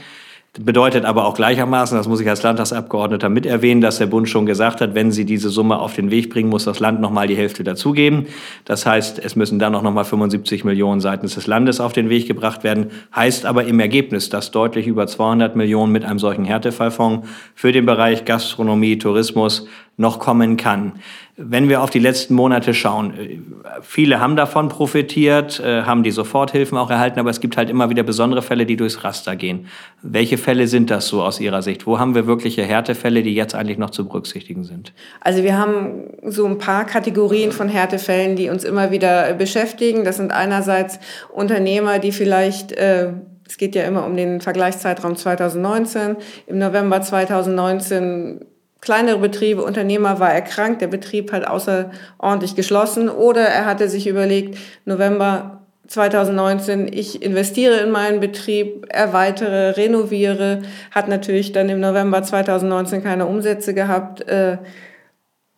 Bedeutet 0.57 1.03
aber 1.03 1.25
auch 1.25 1.33
gleichermaßen, 1.33 1.97
das 1.97 2.07
muss 2.07 2.21
ich 2.21 2.29
als 2.29 2.41
Landtagsabgeordneter 2.41 3.27
mit 3.27 3.45
erwähnen, 3.45 3.81
dass 3.81 3.97
der 3.97 4.05
Bund 4.05 4.29
schon 4.29 4.45
gesagt 4.45 4.79
hat, 4.79 4.95
wenn 4.95 5.11
sie 5.11 5.25
diese 5.25 5.49
Summe 5.49 5.79
auf 5.79 5.95
den 5.95 6.11
Weg 6.11 6.29
bringen, 6.29 6.49
muss 6.49 6.63
das 6.63 6.79
Land 6.79 7.01
nochmal 7.01 7.27
die 7.27 7.35
Hälfte 7.35 7.65
dazugeben. 7.65 8.27
Das 8.63 8.85
heißt, 8.85 9.19
es 9.19 9.35
müssen 9.35 9.59
dann 9.59 9.73
noch 9.73 9.81
nochmal 9.81 10.05
75 10.05 10.63
Millionen 10.63 11.01
seitens 11.01 11.35
des 11.35 11.45
Landes 11.45 11.81
auf 11.81 11.91
den 11.91 12.09
Weg 12.09 12.27
gebracht 12.27 12.63
werden. 12.63 12.91
Heißt 13.13 13.45
aber 13.45 13.65
im 13.65 13.81
Ergebnis, 13.81 14.29
dass 14.29 14.51
deutlich 14.51 14.87
über 14.87 15.07
200 15.07 15.57
Millionen 15.57 15.91
mit 15.91 16.05
einem 16.05 16.19
solchen 16.19 16.45
Härtefallfonds 16.45 17.27
für 17.53 17.73
den 17.73 17.85
Bereich 17.85 18.23
Gastronomie, 18.23 18.97
Tourismus 18.97 19.67
noch 19.97 20.19
kommen 20.19 20.57
kann. 20.57 20.93
Wenn 21.37 21.69
wir 21.69 21.81
auf 21.81 21.89
die 21.89 21.99
letzten 21.99 22.33
Monate 22.33 22.73
schauen, 22.73 23.13
äh, 23.13 23.39
viele 23.81 24.19
haben 24.19 24.35
davon 24.35 24.69
profitiert, 24.69 25.59
äh, 25.59 25.83
haben 25.83 26.03
die 26.03 26.11
Soforthilfen 26.11 26.77
auch 26.77 26.89
erhalten, 26.89 27.19
aber 27.19 27.29
es 27.29 27.39
gibt 27.39 27.55
halt 27.57 27.69
immer 27.69 27.89
wieder 27.89 28.03
besondere 28.03 28.41
Fälle, 28.41 28.65
die 28.65 28.75
durchs 28.75 29.03
Raster 29.03 29.35
gehen. 29.35 29.67
Welche 30.01 30.37
Fälle 30.37 30.67
sind 30.67 30.91
das 30.91 31.07
so 31.07 31.23
aus 31.23 31.39
Ihrer 31.39 31.61
Sicht? 31.61 31.87
Wo 31.87 31.99
haben 31.99 32.15
wir 32.15 32.27
wirkliche 32.27 32.63
Härtefälle, 32.63 33.23
die 33.23 33.33
jetzt 33.33 33.55
eigentlich 33.55 33.77
noch 33.77 33.89
zu 33.89 34.05
berücksichtigen 34.07 34.63
sind? 34.63 34.93
Also 35.21 35.43
wir 35.43 35.57
haben 35.57 36.09
so 36.23 36.45
ein 36.45 36.57
paar 36.57 36.85
Kategorien 36.85 37.51
von 37.51 37.69
Härtefällen, 37.69 38.35
die 38.35 38.49
uns 38.49 38.63
immer 38.63 38.91
wieder 38.91 39.33
beschäftigen. 39.33 40.03
Das 40.03 40.17
sind 40.17 40.31
einerseits 40.31 40.99
Unternehmer, 41.33 41.99
die 41.99 42.11
vielleicht 42.11 42.73
äh 42.73 43.11
es 43.47 43.57
geht 43.57 43.75
ja 43.75 43.83
immer 43.83 44.05
um 44.07 44.17
den 44.17 44.41
Vergleichszeitraum 44.41 45.15
2019. 45.15 46.17
Im 46.47 46.57
November 46.57 46.99
2019 47.01 48.43
kleinere 48.85 49.17
Betriebe, 49.17 49.63
Unternehmer 49.63 50.19
war 50.19 50.31
erkrankt, 50.31 50.79
der 50.79 50.87
Betrieb 50.87 51.31
hat 51.31 51.47
außerordentlich 51.47 52.55
geschlossen 52.55 53.09
oder 53.09 53.41
er 53.41 53.65
hatte 53.65 53.89
sich 53.89 54.07
überlegt, 54.07 54.57
November 54.85 55.61
2019, 55.87 56.91
ich 56.91 57.21
investiere 57.21 57.77
in 57.77 57.91
meinen 57.91 58.19
Betrieb, 58.19 58.85
erweitere, 58.89 59.75
renoviere, 59.75 60.61
hat 60.91 61.07
natürlich 61.07 61.51
dann 61.51 61.67
im 61.69 61.79
November 61.79 62.21
2019 62.23 63.03
keine 63.03 63.25
Umsätze 63.25 63.73
gehabt, 63.73 64.27
äh, 64.27 64.57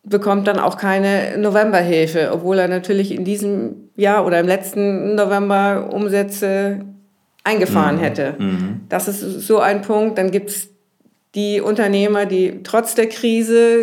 bekommt 0.04 0.48
dann 0.48 0.58
auch 0.58 0.78
keine 0.78 1.36
Novemberhilfe, 1.36 2.30
obwohl 2.32 2.58
er 2.58 2.68
natürlich 2.68 3.12
in 3.12 3.24
diesem 3.24 3.90
Jahr 3.94 4.24
oder 4.24 4.40
im 4.40 4.46
letzten 4.46 5.14
November 5.16 5.90
Umsätze 5.92 6.80
eingefahren 7.44 7.96
mhm. 7.96 8.00
hätte. 8.00 8.34
Mhm. 8.38 8.80
Das 8.88 9.06
ist 9.06 9.20
so 9.46 9.58
ein 9.58 9.82
Punkt. 9.82 10.16
Dann 10.16 10.30
gibt's 10.30 10.70
die 11.38 11.60
Unternehmer, 11.60 12.26
die 12.26 12.64
trotz 12.64 12.96
der 12.96 13.08
Krise 13.08 13.78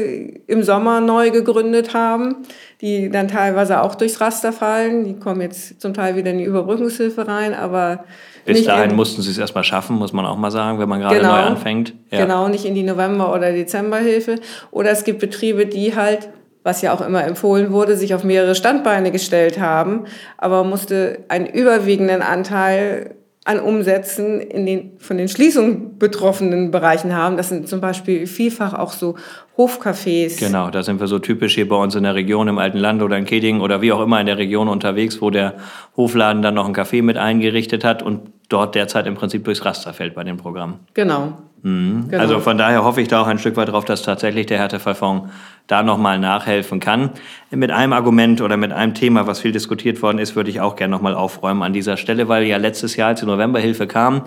im 0.45 0.61
Sommer 0.63 0.99
neu 0.99 1.31
gegründet 1.31 1.93
haben, 1.93 2.43
die 2.81 3.09
dann 3.09 3.29
teilweise 3.29 3.81
auch 3.81 3.95
durchs 3.95 4.19
Raster 4.19 4.51
fallen. 4.51 5.05
Die 5.05 5.13
kommen 5.13 5.39
jetzt 5.39 5.79
zum 5.79 5.93
Teil 5.93 6.17
wieder 6.17 6.31
in 6.31 6.39
die 6.39 6.43
Überbrückungshilfe 6.43 7.25
rein, 7.25 7.53
aber 7.53 8.03
bis 8.45 8.65
dahin 8.65 8.93
mussten 8.93 9.21
sie 9.21 9.31
es 9.31 9.37
erstmal 9.37 9.63
schaffen, 9.63 9.95
muss 9.95 10.11
man 10.11 10.25
auch 10.25 10.35
mal 10.35 10.51
sagen, 10.51 10.79
wenn 10.79 10.89
man 10.89 10.99
gerade 10.99 11.15
genau, 11.15 11.31
neu 11.31 11.39
anfängt. 11.39 11.93
Ja. 12.11 12.21
Genau, 12.21 12.49
nicht 12.49 12.65
in 12.65 12.75
die 12.75 12.83
November- 12.83 13.33
oder 13.33 13.53
Dezemberhilfe. 13.53 14.35
Oder 14.71 14.91
es 14.91 15.05
gibt 15.05 15.19
Betriebe, 15.19 15.65
die 15.65 15.95
halt, 15.95 16.29
was 16.63 16.81
ja 16.81 16.93
auch 16.93 17.01
immer 17.01 17.23
empfohlen 17.23 17.71
wurde, 17.71 17.95
sich 17.95 18.13
auf 18.13 18.25
mehrere 18.25 18.53
Standbeine 18.53 19.11
gestellt 19.11 19.61
haben, 19.61 20.03
aber 20.37 20.65
musste 20.65 21.19
einen 21.29 21.47
überwiegenden 21.47 22.21
Anteil 22.21 23.15
an 23.45 23.59
Umsätzen 23.59 24.41
in 24.41 24.65
den 24.65 24.91
von 24.97 25.17
den 25.17 25.29
Schließungen 25.29 25.99
betroffenen 25.99 26.71
Bereichen 26.71 27.15
haben. 27.15 27.37
Das 27.37 27.49
sind 27.49 27.69
zum 27.69 27.79
Beispiel 27.79 28.25
vielfach 28.25 28.73
auch 28.73 28.91
so 28.91 29.15
Hofcafés. 29.55 30.39
Genau, 30.39 30.71
da 30.71 30.81
sind 30.81 30.99
wir 30.99 31.05
so 31.05 31.19
typisch 31.19 31.53
hier 31.53 31.69
bei 31.69 31.75
uns 31.75 31.93
in 31.93 32.03
der 32.03 32.15
Region, 32.15 32.47
im 32.47 32.57
alten 32.57 32.79
Land 32.79 33.03
oder 33.03 33.17
in 33.17 33.25
Keding 33.25 33.61
oder 33.61 33.81
wie 33.81 33.91
auch 33.91 34.01
immer 34.01 34.19
in 34.19 34.25
der 34.25 34.39
Region 34.39 34.67
unterwegs, 34.67 35.21
wo 35.21 35.29
der 35.29 35.53
Hofladen 35.95 36.41
dann 36.41 36.55
noch 36.55 36.67
ein 36.67 36.75
Café 36.75 37.03
mit 37.03 37.17
eingerichtet 37.17 37.83
hat 37.83 38.01
und 38.01 38.31
dort 38.49 38.73
derzeit 38.73 39.05
im 39.05 39.13
Prinzip 39.13 39.45
durchs 39.45 39.63
Raster 39.63 39.93
fällt 39.93 40.15
bei 40.15 40.23
dem 40.23 40.37
Programm. 40.37 40.79
Genau. 40.95 41.37
Mhm. 41.61 42.05
Genau. 42.09 42.21
Also 42.21 42.39
von 42.39 42.57
daher 42.57 42.83
hoffe 42.83 43.01
ich 43.01 43.07
da 43.07 43.21
auch 43.21 43.27
ein 43.27 43.37
Stück 43.37 43.57
weit 43.57 43.69
drauf, 43.69 43.85
dass 43.85 44.01
tatsächlich 44.01 44.47
der 44.47 44.57
Härtefallfonds 44.57 45.29
da 45.67 45.83
nochmal 45.83 46.19
nachhelfen 46.19 46.79
kann. 46.79 47.11
Mit 47.49 47.71
einem 47.71 47.93
Argument 47.93 48.41
oder 48.41 48.57
mit 48.57 48.71
einem 48.71 48.93
Thema, 48.93 49.27
was 49.27 49.39
viel 49.39 49.51
diskutiert 49.51 50.01
worden 50.01 50.19
ist, 50.19 50.35
würde 50.35 50.49
ich 50.49 50.61
auch 50.61 50.75
gerne 50.75 50.91
nochmal 50.91 51.15
aufräumen 51.15 51.63
an 51.63 51.73
dieser 51.73 51.97
Stelle, 51.97 52.27
weil 52.27 52.43
ja 52.43 52.57
letztes 52.57 52.95
Jahr, 52.95 53.09
als 53.09 53.21
die 53.21 53.25
Novemberhilfe 53.25 53.87
kam, 53.87 54.21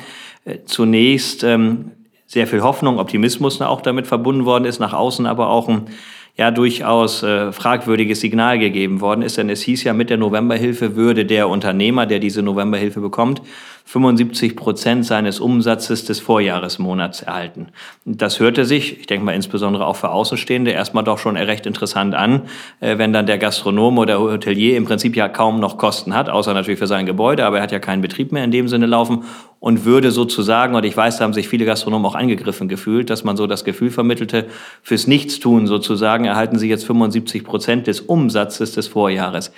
äh, 0.44 0.58
zunächst 0.64 1.44
ähm, 1.44 1.92
sehr 2.26 2.46
viel 2.46 2.62
Hoffnung, 2.62 2.98
Optimismus 2.98 3.60
auch 3.60 3.80
damit 3.80 4.06
verbunden 4.06 4.44
worden 4.44 4.64
ist, 4.64 4.80
nach 4.80 4.92
außen 4.92 5.26
aber 5.26 5.48
auch 5.48 5.68
ein 5.68 5.86
ja 6.38 6.52
durchaus 6.52 7.24
äh, 7.24 7.52
fragwürdiges 7.52 8.20
Signal 8.20 8.58
gegeben 8.58 9.00
worden 9.00 9.22
ist. 9.22 9.36
Denn 9.36 9.50
es 9.50 9.62
hieß 9.62 9.84
ja, 9.84 9.92
mit 9.92 10.08
der 10.08 10.18
Novemberhilfe 10.18 10.94
würde 10.94 11.26
der 11.26 11.48
Unternehmer, 11.48 12.06
der 12.06 12.20
diese 12.20 12.42
Novemberhilfe 12.42 13.00
bekommt, 13.00 13.42
75 13.88 14.54
Prozent 14.54 15.06
seines 15.06 15.40
Umsatzes 15.40 16.04
des 16.04 16.20
Vorjahresmonats 16.20 17.22
erhalten. 17.22 17.68
Das 18.04 18.38
hörte 18.38 18.66
sich, 18.66 19.00
ich 19.00 19.06
denke 19.06 19.24
mal 19.24 19.32
insbesondere 19.32 19.86
auch 19.86 19.96
für 19.96 20.10
Außenstehende, 20.10 20.72
erstmal 20.72 21.04
doch 21.04 21.16
schon 21.16 21.38
recht 21.38 21.64
interessant 21.64 22.14
an, 22.14 22.42
äh, 22.80 22.98
wenn 22.98 23.14
dann 23.14 23.24
der 23.24 23.38
Gastronom 23.38 23.96
oder 23.96 24.20
Hotelier 24.20 24.76
im 24.76 24.84
Prinzip 24.84 25.16
ja 25.16 25.30
kaum 25.30 25.58
noch 25.58 25.78
Kosten 25.78 26.14
hat, 26.14 26.28
außer 26.28 26.52
natürlich 26.52 26.78
für 26.78 26.86
sein 26.86 27.06
Gebäude, 27.06 27.46
aber 27.46 27.56
er 27.56 27.62
hat 27.62 27.72
ja 27.72 27.78
keinen 27.78 28.02
Betrieb 28.02 28.30
mehr 28.30 28.44
in 28.44 28.50
dem 28.50 28.68
Sinne 28.68 28.84
laufen 28.84 29.24
und 29.58 29.86
würde 29.86 30.10
sozusagen, 30.10 30.74
und 30.74 30.84
ich 30.84 30.94
weiß, 30.94 31.16
da 31.16 31.24
haben 31.24 31.32
sich 31.32 31.48
viele 31.48 31.64
Gastronomen 31.64 32.04
auch 32.04 32.14
angegriffen 32.14 32.68
gefühlt, 32.68 33.08
dass 33.08 33.24
man 33.24 33.38
so 33.38 33.46
das 33.46 33.64
Gefühl 33.64 33.90
vermittelte, 33.90 34.48
fürs 34.82 35.06
Nichtstun 35.06 35.66
sozusagen 35.66 36.26
erhalten 36.26 36.58
sie 36.58 36.68
jetzt 36.68 36.84
75 36.84 37.42
Prozent 37.42 37.86
des 37.86 38.02
Umsatzes 38.02 38.72
des 38.72 38.86
Vorjahres. 38.86 39.50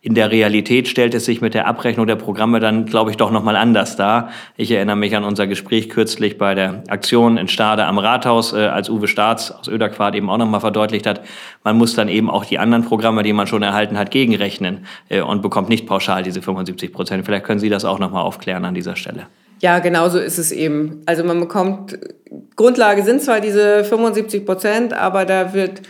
In 0.00 0.14
der 0.14 0.30
Realität 0.30 0.86
stellt 0.86 1.12
es 1.14 1.24
sich 1.24 1.40
mit 1.40 1.54
der 1.54 1.66
Abrechnung 1.66 2.06
der 2.06 2.14
Programme 2.14 2.60
dann, 2.60 2.86
glaube 2.86 3.10
ich, 3.10 3.16
doch 3.16 3.32
nochmal 3.32 3.56
anders 3.56 3.96
dar. 3.96 4.30
Ich 4.56 4.70
erinnere 4.70 4.94
mich 4.94 5.16
an 5.16 5.24
unser 5.24 5.48
Gespräch 5.48 5.88
kürzlich 5.88 6.38
bei 6.38 6.54
der 6.54 6.84
Aktion 6.88 7.36
in 7.36 7.48
Stade 7.48 7.84
am 7.84 7.98
Rathaus, 7.98 8.52
äh, 8.52 8.58
als 8.58 8.88
Uwe 8.88 9.08
Staats 9.08 9.50
aus 9.50 9.66
Öderquart 9.66 10.14
eben 10.14 10.30
auch 10.30 10.38
nochmal 10.38 10.60
verdeutlicht 10.60 11.06
hat, 11.06 11.22
man 11.64 11.76
muss 11.76 11.94
dann 11.94 12.08
eben 12.08 12.30
auch 12.30 12.44
die 12.44 12.58
anderen 12.58 12.84
Programme, 12.84 13.24
die 13.24 13.32
man 13.32 13.48
schon 13.48 13.62
erhalten 13.62 13.98
hat, 13.98 14.12
gegenrechnen 14.12 14.86
äh, 15.08 15.20
und 15.20 15.42
bekommt 15.42 15.68
nicht 15.68 15.86
pauschal 15.86 16.22
diese 16.22 16.42
75 16.42 16.92
Prozent. 16.92 17.24
Vielleicht 17.26 17.44
können 17.44 17.60
Sie 17.60 17.68
das 17.68 17.84
auch 17.84 17.98
nochmal 17.98 18.22
aufklären 18.22 18.64
an 18.64 18.74
dieser 18.74 18.94
Stelle. 18.94 19.26
Ja, 19.60 19.80
genau 19.80 20.08
so 20.08 20.18
ist 20.18 20.38
es 20.38 20.52
eben. 20.52 21.02
Also 21.06 21.24
man 21.24 21.40
bekommt, 21.40 21.98
Grundlage 22.54 23.02
sind 23.02 23.20
zwar 23.20 23.40
diese 23.40 23.82
75 23.82 24.46
Prozent, 24.46 24.92
aber 24.92 25.24
da 25.24 25.52
wird 25.52 25.82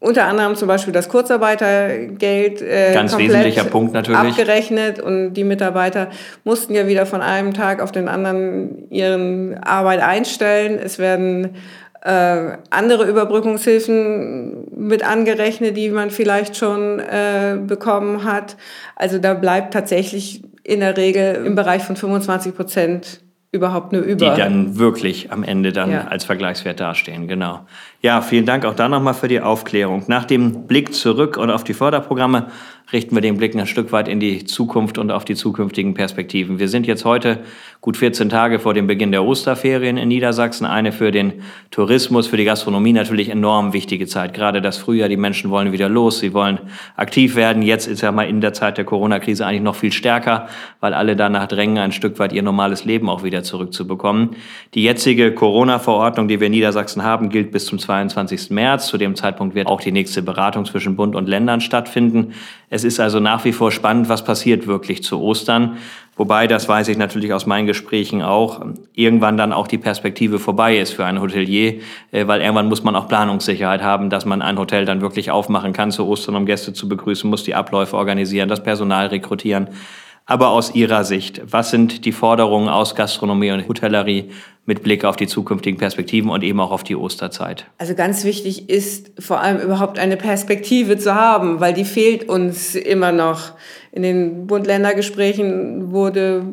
unter 0.00 0.26
anderem 0.26 0.54
zum 0.54 0.68
Beispiel 0.68 0.92
das 0.92 1.08
Kurzarbeitergeld 1.08 2.62
äh, 2.62 2.92
Ganz 2.94 3.18
wesentlicher 3.18 3.64
Punkt 3.64 3.94
natürlich. 3.94 4.20
abgerechnet 4.20 5.00
und 5.00 5.34
die 5.34 5.42
Mitarbeiter 5.42 6.08
mussten 6.44 6.74
ja 6.74 6.86
wieder 6.86 7.04
von 7.04 7.20
einem 7.20 7.52
Tag 7.52 7.82
auf 7.82 7.90
den 7.90 8.08
anderen 8.08 8.88
ihren 8.90 9.58
Arbeit 9.58 10.00
einstellen. 10.00 10.78
Es 10.80 11.00
werden 11.00 11.56
äh, 12.02 12.58
andere 12.70 13.08
Überbrückungshilfen 13.08 14.68
mit 14.76 15.04
angerechnet, 15.04 15.76
die 15.76 15.90
man 15.90 16.10
vielleicht 16.10 16.56
schon 16.56 17.00
äh, 17.00 17.58
bekommen 17.60 18.22
hat. 18.22 18.56
Also 18.94 19.18
da 19.18 19.34
bleibt 19.34 19.74
tatsächlich 19.74 20.42
in 20.62 20.78
der 20.78 20.96
Regel 20.96 21.44
im 21.44 21.56
Bereich 21.56 21.82
von 21.82 21.96
25 21.96 22.54
Prozent 22.54 23.20
überhaupt 23.50 23.92
nur 23.92 24.02
über. 24.02 24.30
Die 24.30 24.40
dann 24.40 24.78
wirklich 24.78 25.32
am 25.32 25.42
Ende 25.42 25.72
dann 25.72 25.90
ja. 25.90 26.06
als 26.08 26.24
Vergleichswert 26.24 26.80
dastehen, 26.80 27.28
genau. 27.28 27.60
Ja, 28.00 28.22
vielen 28.22 28.46
Dank 28.46 28.64
auch 28.64 28.76
da 28.76 28.88
nochmal 28.88 29.14
für 29.14 29.26
die 29.26 29.40
Aufklärung. 29.40 30.04
Nach 30.06 30.24
dem 30.24 30.68
Blick 30.68 30.94
zurück 30.94 31.36
und 31.36 31.50
auf 31.50 31.64
die 31.64 31.74
Förderprogramme 31.74 32.46
richten 32.92 33.14
wir 33.14 33.20
den 33.20 33.36
Blick 33.36 33.54
ein 33.54 33.66
Stück 33.66 33.92
weit 33.92 34.08
in 34.08 34.18
die 34.18 34.44
Zukunft 34.44 34.98
und 34.98 35.10
auf 35.10 35.24
die 35.24 35.34
zukünftigen 35.34 35.94
Perspektiven. 35.94 36.58
Wir 36.58 36.68
sind 36.68 36.86
jetzt 36.86 37.04
heute 37.04 37.40
gut 37.80 37.96
14 37.96 38.30
Tage 38.30 38.60
vor 38.60 38.72
dem 38.72 38.86
Beginn 38.86 39.12
der 39.12 39.24
Osterferien 39.24 39.98
in 39.98 40.08
Niedersachsen. 40.08 40.64
Eine 40.64 40.92
für 40.92 41.10
den 41.10 41.42
Tourismus, 41.70 42.28
für 42.28 42.38
die 42.38 42.44
Gastronomie 42.44 42.92
natürlich 42.92 43.28
enorm 43.28 43.72
wichtige 43.72 44.06
Zeit. 44.06 44.32
Gerade 44.32 44.62
das 44.62 44.78
Frühjahr, 44.78 45.08
die 45.08 45.18
Menschen 45.18 45.50
wollen 45.50 45.72
wieder 45.72 45.88
los, 45.88 46.20
sie 46.20 46.32
wollen 46.32 46.58
aktiv 46.96 47.36
werden. 47.36 47.62
Jetzt 47.62 47.86
ist 47.86 48.00
ja 48.00 48.10
mal 48.10 48.26
in 48.28 48.40
der 48.40 48.54
Zeit 48.54 48.78
der 48.78 48.84
Corona-Krise 48.84 49.44
eigentlich 49.44 49.62
noch 49.62 49.76
viel 49.76 49.92
stärker, 49.92 50.48
weil 50.80 50.94
alle 50.94 51.14
danach 51.14 51.46
drängen, 51.46 51.78
ein 51.78 51.92
Stück 51.92 52.18
weit 52.18 52.32
ihr 52.32 52.42
normales 52.42 52.84
Leben 52.84 53.10
auch 53.10 53.22
wieder 53.22 53.42
zurückzubekommen. 53.42 54.30
Die 54.74 54.82
jetzige 54.82 55.34
Corona-Verordnung, 55.34 56.28
die 56.28 56.40
wir 56.40 56.46
in 56.46 56.52
Niedersachsen 56.52 57.02
haben, 57.02 57.28
gilt 57.28 57.50
bis 57.50 57.66
zum 57.66 57.78
22. 57.88 58.50
März. 58.50 58.86
Zu 58.86 58.98
dem 58.98 59.16
Zeitpunkt 59.16 59.54
wird 59.54 59.66
auch 59.66 59.80
die 59.80 59.92
nächste 59.92 60.20
Beratung 60.20 60.66
zwischen 60.66 60.94
Bund 60.94 61.16
und 61.16 61.26
Ländern 61.26 61.62
stattfinden. 61.62 62.34
Es 62.68 62.84
ist 62.84 63.00
also 63.00 63.18
nach 63.18 63.46
wie 63.46 63.52
vor 63.52 63.72
spannend, 63.72 64.10
was 64.10 64.24
passiert 64.24 64.66
wirklich 64.66 65.02
zu 65.02 65.18
Ostern. 65.22 65.78
Wobei, 66.14 66.46
das 66.46 66.68
weiß 66.68 66.88
ich 66.88 66.98
natürlich 66.98 67.32
aus 67.32 67.46
meinen 67.46 67.66
Gesprächen 67.66 68.22
auch, 68.22 68.60
irgendwann 68.92 69.38
dann 69.38 69.54
auch 69.54 69.66
die 69.68 69.78
Perspektive 69.78 70.38
vorbei 70.38 70.76
ist 70.76 70.92
für 70.92 71.06
ein 71.06 71.20
Hotelier, 71.20 71.80
äh, 72.10 72.26
weil 72.26 72.40
irgendwann 72.42 72.68
muss 72.68 72.82
man 72.82 72.94
auch 72.94 73.08
Planungssicherheit 73.08 73.82
haben, 73.82 74.10
dass 74.10 74.26
man 74.26 74.42
ein 74.42 74.58
Hotel 74.58 74.84
dann 74.84 75.00
wirklich 75.00 75.30
aufmachen 75.30 75.72
kann 75.72 75.90
zu 75.90 76.06
Ostern, 76.06 76.34
um 76.34 76.44
Gäste 76.44 76.74
zu 76.74 76.88
begrüßen, 76.88 77.30
muss 77.30 77.44
die 77.44 77.54
Abläufe 77.54 77.96
organisieren, 77.96 78.50
das 78.50 78.62
Personal 78.62 79.06
rekrutieren. 79.06 79.68
Aber 80.30 80.50
aus 80.50 80.74
Ihrer 80.74 81.04
Sicht, 81.04 81.40
was 81.50 81.70
sind 81.70 82.04
die 82.04 82.12
Forderungen 82.12 82.68
aus 82.68 82.94
Gastronomie 82.94 83.50
und 83.50 83.66
Hotellerie 83.66 84.28
mit 84.66 84.82
Blick 84.82 85.06
auf 85.06 85.16
die 85.16 85.26
zukünftigen 85.26 85.78
Perspektiven 85.78 86.28
und 86.28 86.44
eben 86.44 86.60
auch 86.60 86.70
auf 86.70 86.84
die 86.84 86.96
Osterzeit? 86.96 87.64
Also 87.78 87.94
ganz 87.94 88.24
wichtig 88.24 88.68
ist 88.68 89.10
vor 89.18 89.40
allem 89.40 89.58
überhaupt 89.58 89.98
eine 89.98 90.18
Perspektive 90.18 90.98
zu 90.98 91.14
haben, 91.14 91.60
weil 91.60 91.72
die 91.72 91.86
fehlt 91.86 92.28
uns 92.28 92.74
immer 92.74 93.10
noch. 93.10 93.52
In 93.90 94.02
den 94.02 94.46
Bund-Länder-Gesprächen 94.46 95.92
wurde 95.92 96.44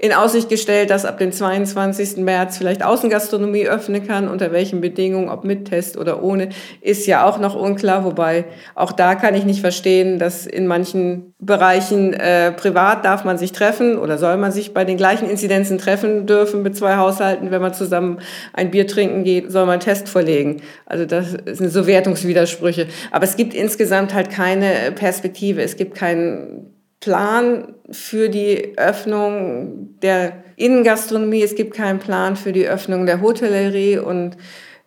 in 0.00 0.12
Aussicht 0.12 0.48
gestellt, 0.48 0.90
dass 0.90 1.04
ab 1.04 1.18
dem 1.18 1.32
22. 1.32 2.18
März 2.18 2.56
vielleicht 2.56 2.84
Außengastronomie 2.84 3.66
öffnen 3.66 4.06
kann. 4.06 4.28
Unter 4.28 4.52
welchen 4.52 4.80
Bedingungen, 4.80 5.28
ob 5.28 5.42
mit 5.44 5.64
Test 5.68 5.96
oder 5.96 6.22
ohne, 6.22 6.50
ist 6.80 7.08
ja 7.08 7.26
auch 7.26 7.40
noch 7.40 7.56
unklar. 7.56 8.04
Wobei 8.04 8.44
auch 8.76 8.92
da 8.92 9.16
kann 9.16 9.34
ich 9.34 9.44
nicht 9.44 9.60
verstehen, 9.60 10.20
dass 10.20 10.46
in 10.46 10.68
manchen 10.68 11.34
Bereichen 11.40 12.12
äh, 12.12 12.52
privat 12.52 13.04
darf 13.04 13.24
man 13.24 13.38
sich 13.38 13.50
treffen 13.50 13.98
oder 13.98 14.18
soll 14.18 14.36
man 14.36 14.52
sich 14.52 14.72
bei 14.72 14.84
den 14.84 14.96
gleichen 14.96 15.28
Inzidenzen 15.28 15.78
treffen 15.78 16.26
dürfen 16.26 16.62
mit 16.62 16.76
zwei 16.76 16.96
Haushalten. 16.96 17.50
Wenn 17.50 17.60
man 17.60 17.74
zusammen 17.74 18.20
ein 18.52 18.70
Bier 18.70 18.86
trinken 18.86 19.24
geht, 19.24 19.50
soll 19.50 19.62
man 19.62 19.74
einen 19.74 19.80
Test 19.80 20.08
vorlegen. 20.08 20.62
Also 20.86 21.06
das 21.06 21.32
sind 21.44 21.70
so 21.70 21.88
Wertungswidersprüche. 21.88 22.86
Aber 23.10 23.24
es 23.24 23.34
gibt 23.34 23.52
insgesamt 23.52 24.14
halt 24.14 24.30
keine 24.30 24.92
Perspektive. 24.94 25.60
Es 25.60 25.74
gibt 25.74 25.96
keinen 25.96 26.77
Plan 27.00 27.74
für 27.90 28.28
die 28.28 28.76
Öffnung 28.76 29.98
der 30.02 30.32
Innengastronomie, 30.56 31.42
es 31.42 31.54
gibt 31.54 31.74
keinen 31.74 32.00
Plan 32.00 32.34
für 32.34 32.52
die 32.52 32.66
Öffnung 32.66 33.06
der 33.06 33.20
Hotellerie 33.20 33.98
und 33.98 34.36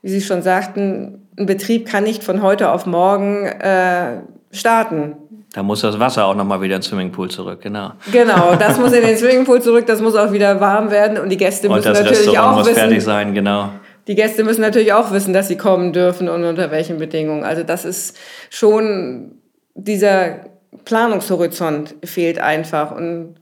wie 0.01 0.09
Sie 0.09 0.21
schon 0.21 0.41
sagten, 0.41 1.27
ein 1.37 1.45
Betrieb 1.45 1.87
kann 1.87 2.03
nicht 2.03 2.23
von 2.23 2.41
heute 2.41 2.71
auf 2.71 2.85
morgen 2.85 3.45
äh, 3.45 4.21
starten. 4.51 5.15
Da 5.53 5.63
muss 5.63 5.81
das 5.81 5.99
Wasser 5.99 6.25
auch 6.25 6.35
nochmal 6.35 6.61
wieder 6.61 6.77
ins 6.77 6.87
Swimmingpool 6.87 7.29
zurück, 7.29 7.61
genau. 7.61 7.91
Genau, 8.11 8.55
das 8.55 8.77
muss 8.77 8.93
in 8.93 9.05
den 9.05 9.17
Swimmingpool 9.17 9.61
zurück, 9.61 9.85
das 9.85 10.01
muss 10.01 10.15
auch 10.15 10.31
wieder 10.31 10.59
warm 10.59 10.91
werden 10.91 11.17
und 11.17 11.29
die 11.29 11.37
Gäste 11.37 11.67
müssen 11.67 11.79
und 11.79 11.85
das 11.85 11.99
natürlich 11.99 12.27
Restaurant 12.27 12.53
auch 12.53 12.57
muss 12.57 12.67
wissen, 12.67 12.79
fertig 12.79 13.03
sein, 13.03 13.33
genau. 13.33 13.69
Die 14.07 14.15
Gäste 14.15 14.43
müssen 14.43 14.61
natürlich 14.61 14.93
auch 14.93 15.11
wissen, 15.11 15.33
dass 15.33 15.47
sie 15.47 15.57
kommen 15.57 15.93
dürfen 15.93 16.27
und 16.27 16.43
unter 16.43 16.71
welchen 16.71 16.97
Bedingungen. 16.97 17.43
Also 17.43 17.63
das 17.63 17.85
ist 17.85 18.17
schon 18.49 19.35
dieser 19.75 20.50
Planungshorizont 20.85 21.95
fehlt 22.03 22.39
einfach. 22.39 22.91
Und 22.91 23.35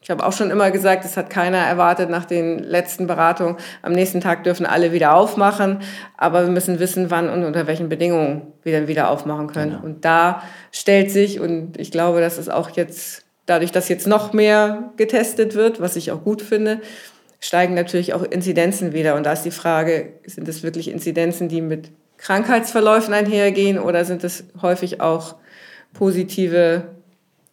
ich 0.00 0.10
habe 0.10 0.26
auch 0.26 0.32
schon 0.32 0.50
immer 0.50 0.70
gesagt, 0.70 1.04
es 1.04 1.16
hat 1.16 1.30
keiner 1.30 1.58
erwartet 1.58 2.10
nach 2.10 2.24
den 2.24 2.58
letzten 2.58 3.06
Beratungen. 3.06 3.56
Am 3.82 3.92
nächsten 3.92 4.20
Tag 4.20 4.42
dürfen 4.42 4.66
alle 4.66 4.92
wieder 4.92 5.14
aufmachen, 5.14 5.78
aber 6.16 6.42
wir 6.42 6.50
müssen 6.50 6.80
wissen, 6.80 7.10
wann 7.10 7.28
und 7.28 7.44
unter 7.44 7.68
welchen 7.68 7.88
Bedingungen 7.88 8.52
wir 8.64 8.72
dann 8.72 8.88
wieder 8.88 9.10
aufmachen 9.10 9.46
können. 9.46 9.72
Genau. 9.72 9.84
Und 9.84 10.04
da 10.04 10.42
stellt 10.72 11.12
sich, 11.12 11.38
und 11.38 11.78
ich 11.78 11.92
glaube, 11.92 12.20
dass 12.20 12.36
es 12.36 12.48
auch 12.48 12.70
jetzt, 12.70 13.24
dadurch, 13.46 13.70
dass 13.70 13.88
jetzt 13.88 14.08
noch 14.08 14.32
mehr 14.32 14.90
getestet 14.96 15.54
wird, 15.54 15.80
was 15.80 15.94
ich 15.94 16.10
auch 16.10 16.24
gut 16.24 16.42
finde, 16.42 16.80
steigen 17.38 17.74
natürlich 17.74 18.12
auch 18.14 18.22
Inzidenzen 18.22 18.92
wieder. 18.92 19.14
Und 19.14 19.24
da 19.24 19.32
ist 19.32 19.42
die 19.42 19.50
Frage, 19.52 20.14
sind 20.26 20.48
es 20.48 20.64
wirklich 20.64 20.90
Inzidenzen, 20.90 21.48
die 21.48 21.60
mit 21.60 21.90
Krankheitsverläufen 22.16 23.14
einhergehen 23.14 23.78
oder 23.78 24.04
sind 24.04 24.24
es 24.24 24.44
häufig 24.62 25.00
auch 25.00 25.36
positive 25.92 26.84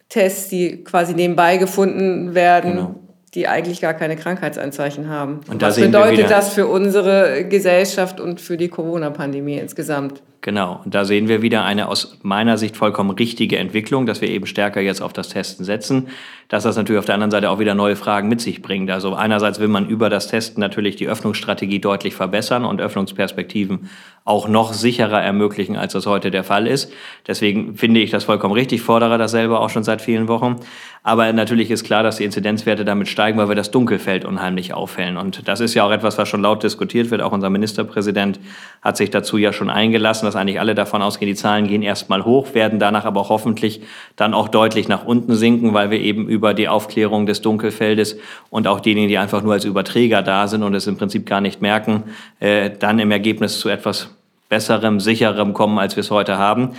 Tests, 0.08 0.48
die 0.48 0.82
quasi 0.84 1.14
nebenbei 1.14 1.56
gefunden 1.56 2.34
werden, 2.34 2.72
genau. 2.72 2.94
die 3.34 3.46
eigentlich 3.46 3.80
gar 3.80 3.94
keine 3.94 4.16
Krankheitsanzeichen 4.16 5.08
haben. 5.08 5.40
Und 5.48 5.62
Was 5.62 5.76
bedeutet 5.76 6.30
das 6.30 6.52
für 6.52 6.66
unsere 6.66 7.44
Gesellschaft 7.44 8.20
und 8.20 8.40
für 8.40 8.56
die 8.56 8.68
Corona-Pandemie 8.68 9.58
insgesamt? 9.58 10.22
Genau, 10.42 10.80
und 10.82 10.94
da 10.94 11.04
sehen 11.04 11.28
wir 11.28 11.42
wieder 11.42 11.64
eine 11.64 11.88
aus 11.88 12.18
meiner 12.22 12.56
Sicht 12.56 12.74
vollkommen 12.74 13.10
richtige 13.10 13.58
Entwicklung, 13.58 14.06
dass 14.06 14.22
wir 14.22 14.30
eben 14.30 14.46
stärker 14.46 14.80
jetzt 14.80 15.02
auf 15.02 15.12
das 15.12 15.28
Testen 15.28 15.66
setzen, 15.66 16.08
dass 16.48 16.62
das 16.62 16.76
natürlich 16.76 16.98
auf 16.98 17.04
der 17.04 17.14
anderen 17.14 17.30
Seite 17.30 17.50
auch 17.50 17.58
wieder 17.58 17.74
neue 17.74 17.94
Fragen 17.94 18.28
mit 18.28 18.40
sich 18.40 18.62
bringt. 18.62 18.90
Also 18.90 19.14
einerseits 19.14 19.60
will 19.60 19.68
man 19.68 19.86
über 19.86 20.08
das 20.08 20.28
Testen 20.28 20.62
natürlich 20.62 20.96
die 20.96 21.08
Öffnungsstrategie 21.08 21.78
deutlich 21.78 22.14
verbessern 22.14 22.64
und 22.64 22.80
Öffnungsperspektiven 22.80 23.90
auch 24.24 24.48
noch 24.48 24.72
sicherer 24.72 25.20
ermöglichen, 25.22 25.76
als 25.76 25.92
das 25.92 26.06
heute 26.06 26.30
der 26.30 26.44
Fall 26.44 26.66
ist. 26.66 26.92
Deswegen 27.26 27.74
finde 27.76 28.00
ich 28.00 28.10
das 28.10 28.24
vollkommen 28.24 28.54
richtig, 28.54 28.82
fordere 28.82 29.18
das 29.18 29.30
selber 29.30 29.60
auch 29.60 29.70
schon 29.70 29.84
seit 29.84 30.00
vielen 30.02 30.28
Wochen. 30.28 30.56
Aber 31.02 31.32
natürlich 31.32 31.70
ist 31.70 31.84
klar, 31.84 32.02
dass 32.02 32.16
die 32.16 32.24
Inzidenzwerte 32.24 32.84
damit 32.84 33.08
steigen, 33.08 33.38
weil 33.38 33.48
wir 33.48 33.54
das 33.54 33.70
Dunkelfeld 33.70 34.26
unheimlich 34.26 34.74
auffällen. 34.74 35.16
Und 35.16 35.48
das 35.48 35.60
ist 35.60 35.74
ja 35.74 35.84
auch 35.84 35.90
etwas, 35.90 36.18
was 36.18 36.28
schon 36.28 36.42
laut 36.42 36.62
diskutiert 36.62 37.10
wird. 37.10 37.22
Auch 37.22 37.32
unser 37.32 37.48
Ministerpräsident 37.48 38.38
hat 38.82 38.98
sich 38.98 39.10
dazu 39.10 39.38
ja 39.38 39.52
schon 39.52 39.70
eingelassen, 39.70 40.26
dass 40.30 40.40
eigentlich 40.40 40.60
alle 40.60 40.74
davon 40.74 41.02
ausgehen, 41.02 41.28
die 41.28 41.34
Zahlen 41.34 41.66
gehen 41.66 41.82
erstmal 41.82 42.24
hoch, 42.24 42.54
werden 42.54 42.78
danach 42.78 43.04
aber 43.04 43.28
hoffentlich 43.28 43.82
dann 44.14 44.32
auch 44.32 44.48
deutlich 44.48 44.86
nach 44.86 45.04
unten 45.04 45.34
sinken, 45.34 45.74
weil 45.74 45.90
wir 45.90 46.00
eben 46.00 46.28
über 46.28 46.54
die 46.54 46.68
Aufklärung 46.68 47.26
des 47.26 47.40
Dunkelfeldes 47.40 48.16
und 48.48 48.68
auch 48.68 48.80
diejenigen, 48.80 49.08
die 49.08 49.18
einfach 49.18 49.42
nur 49.42 49.54
als 49.54 49.64
Überträger 49.64 50.22
da 50.22 50.46
sind 50.46 50.62
und 50.62 50.74
es 50.74 50.86
im 50.86 50.96
Prinzip 50.96 51.26
gar 51.26 51.40
nicht 51.40 51.60
merken, 51.60 52.04
äh, 52.38 52.70
dann 52.70 53.00
im 53.00 53.10
Ergebnis 53.10 53.58
zu 53.58 53.68
etwas 53.68 54.14
besserem, 54.48 55.00
sicherem 55.00 55.52
kommen, 55.52 55.78
als 55.78 55.96
wir 55.96 56.02
es 56.02 56.10
heute 56.10 56.38
haben. 56.38 56.70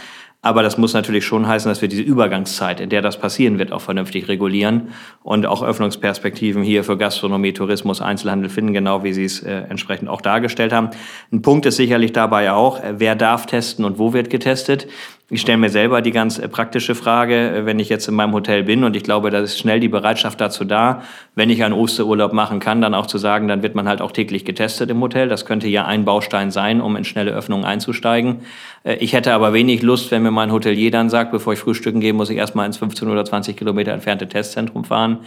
Aber 0.44 0.64
das 0.64 0.78
muss 0.80 0.94
natürlich 0.94 1.24
schon 1.24 1.48
heißen, 1.48 1.70
dass 1.70 1.82
wir 1.82 1.88
diese 1.88 2.02
Übergangszeit, 2.02 2.80
in 2.80 2.90
der 2.90 3.04
das 3.04 3.20
passieren 3.20 3.60
wird, 3.60 3.72
auch 3.72 3.82
vernünftig 3.82 4.28
regulieren 4.28 4.90
und 5.22 5.46
auch 5.46 5.62
Öffnungsperspektiven 5.62 6.64
hier 6.64 6.84
für 6.84 6.98
Gastronomie, 6.98 7.54
Tourismus, 7.54 8.02
Einzelhandel 8.02 8.50
finden, 8.50 8.74
genau 8.74 9.04
wie 9.04 9.14
Sie 9.14 9.26
es 9.26 9.44
äh, 9.44 9.52
entsprechend 9.70 10.10
auch 10.10 10.22
dargestellt 10.22 10.74
haben. 10.74 10.90
Ein 11.32 11.44
Punkt 11.44 11.68
ist 11.68 11.76
sicherlich 11.76 12.12
dabei 12.12 12.52
auch, 12.54 12.84
äh, 12.84 12.96
wer 12.98 13.16
darf 13.16 13.46
testen 13.46 13.86
und 13.86 14.00
wo 14.00 14.14
wird 14.14 14.32
getestet. 14.32 14.88
Ich 15.34 15.40
stelle 15.40 15.60
mir 15.60 15.70
selber 15.70 16.02
die 16.02 16.12
ganz 16.12 16.40
äh, 16.40 16.50
praktische 16.50 16.94
Frage, 16.94 17.56
äh, 17.56 17.66
wenn 17.66 17.80
ich 17.80 17.88
jetzt 17.88 18.06
in 18.10 18.16
meinem 18.16 18.34
Hotel 18.34 18.64
bin 18.64 18.84
und 18.84 18.98
ich 18.98 19.04
glaube, 19.04 19.30
da 19.30 19.40
ist 19.40 19.58
schnell 19.58 19.80
die 19.80 19.88
Bereitschaft 19.88 20.42
dazu 20.42 20.66
da, 20.66 21.04
wenn 21.36 21.50
ich 21.50 21.64
einen 21.64 21.74
Osterurlaub 21.74 22.34
machen 22.34 22.60
kann, 22.60 22.82
dann 22.82 22.94
auch 22.94 23.06
zu 23.06 23.18
sagen, 23.18 23.48
dann 23.48 23.64
wird 23.64 23.74
man 23.74 23.88
halt 23.88 24.02
auch 24.02 24.12
täglich 24.12 24.44
getestet 24.44 24.90
im 24.90 25.00
Hotel. 25.00 25.30
Das 25.30 25.46
könnte 25.46 25.70
ja 25.70 25.86
ein 25.86 26.04
Baustein 26.04 26.52
sein, 26.52 26.82
um 26.82 26.98
in 26.98 27.06
schnelle 27.06 27.32
Öffnungen 27.32 27.64
einzusteigen. 27.64 28.42
Äh, 28.84 28.96
ich 28.96 29.14
hätte 29.14 29.32
aber 29.32 29.54
wenig 29.54 29.84
Lust, 29.84 30.12
wenn 30.12 30.22
mir 30.22 30.32
mein 30.32 30.52
Hotelier 30.52 30.92
dann 30.92 31.10
sagt, 31.10 31.32
bevor 31.32 31.54
ich 31.54 31.60
frühstücken 31.60 32.02
gehe, 32.02 32.12
muss 32.12 32.30
ich 32.30 32.36
erstmal 32.36 32.66
ins 32.66 32.76
15 32.76 33.08
oder 33.08 33.24
20 33.24 33.56
Kilometer 33.56 33.94
entfernte 33.94 34.28
Testzentrum 34.28 34.84
fahren. 34.84 35.20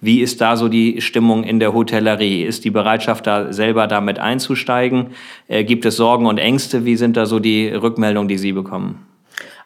Wie 0.00 0.22
ist 0.22 0.40
da 0.40 0.56
so 0.56 0.68
die 0.68 1.02
Stimmung 1.02 1.44
in 1.44 1.60
der 1.60 1.74
Hotellerie? 1.74 2.44
Ist 2.44 2.64
die 2.64 2.70
Bereitschaft 2.70 3.26
da 3.26 3.52
selber 3.52 3.86
damit 3.88 4.18
einzusteigen? 4.18 5.08
Gibt 5.48 5.84
es 5.84 5.96
Sorgen 5.96 6.24
und 6.24 6.38
Ängste? 6.38 6.86
Wie 6.86 6.96
sind 6.96 7.18
da 7.18 7.26
so 7.26 7.40
die 7.40 7.68
Rückmeldungen, 7.68 8.26
die 8.26 8.38
Sie 8.38 8.52
bekommen? 8.52 9.09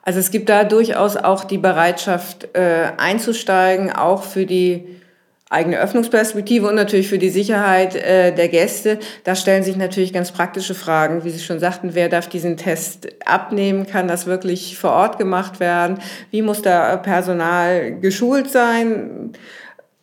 Also 0.04 0.20
es 0.20 0.30
gibt 0.30 0.48
da 0.50 0.64
durchaus 0.64 1.16
auch 1.16 1.44
die 1.44 1.58
Bereitschaft 1.58 2.54
äh, 2.54 2.92
einzusteigen, 2.98 3.90
auch 3.90 4.22
für 4.22 4.44
die 4.44 5.00
eigene 5.48 5.78
Öffnungsperspektive 5.78 6.68
und 6.68 6.74
natürlich 6.74 7.08
für 7.08 7.18
die 7.18 7.30
Sicherheit 7.30 7.94
äh, 7.94 8.34
der 8.34 8.48
Gäste. 8.48 8.98
Da 9.24 9.34
stellen 9.34 9.62
sich 9.62 9.76
natürlich 9.76 10.12
ganz 10.12 10.32
praktische 10.32 10.74
Fragen, 10.74 11.24
wie 11.24 11.30
Sie 11.30 11.38
schon 11.38 11.60
sagten, 11.60 11.90
wer 11.94 12.08
darf 12.08 12.28
diesen 12.28 12.56
Test 12.56 13.08
abnehmen? 13.24 13.86
Kann 13.86 14.08
das 14.08 14.26
wirklich 14.26 14.76
vor 14.76 14.90
Ort 14.90 15.16
gemacht 15.16 15.60
werden? 15.60 15.98
Wie 16.30 16.42
muss 16.42 16.60
da 16.60 16.96
Personal 16.96 17.98
geschult 18.00 18.50
sein? 18.50 19.32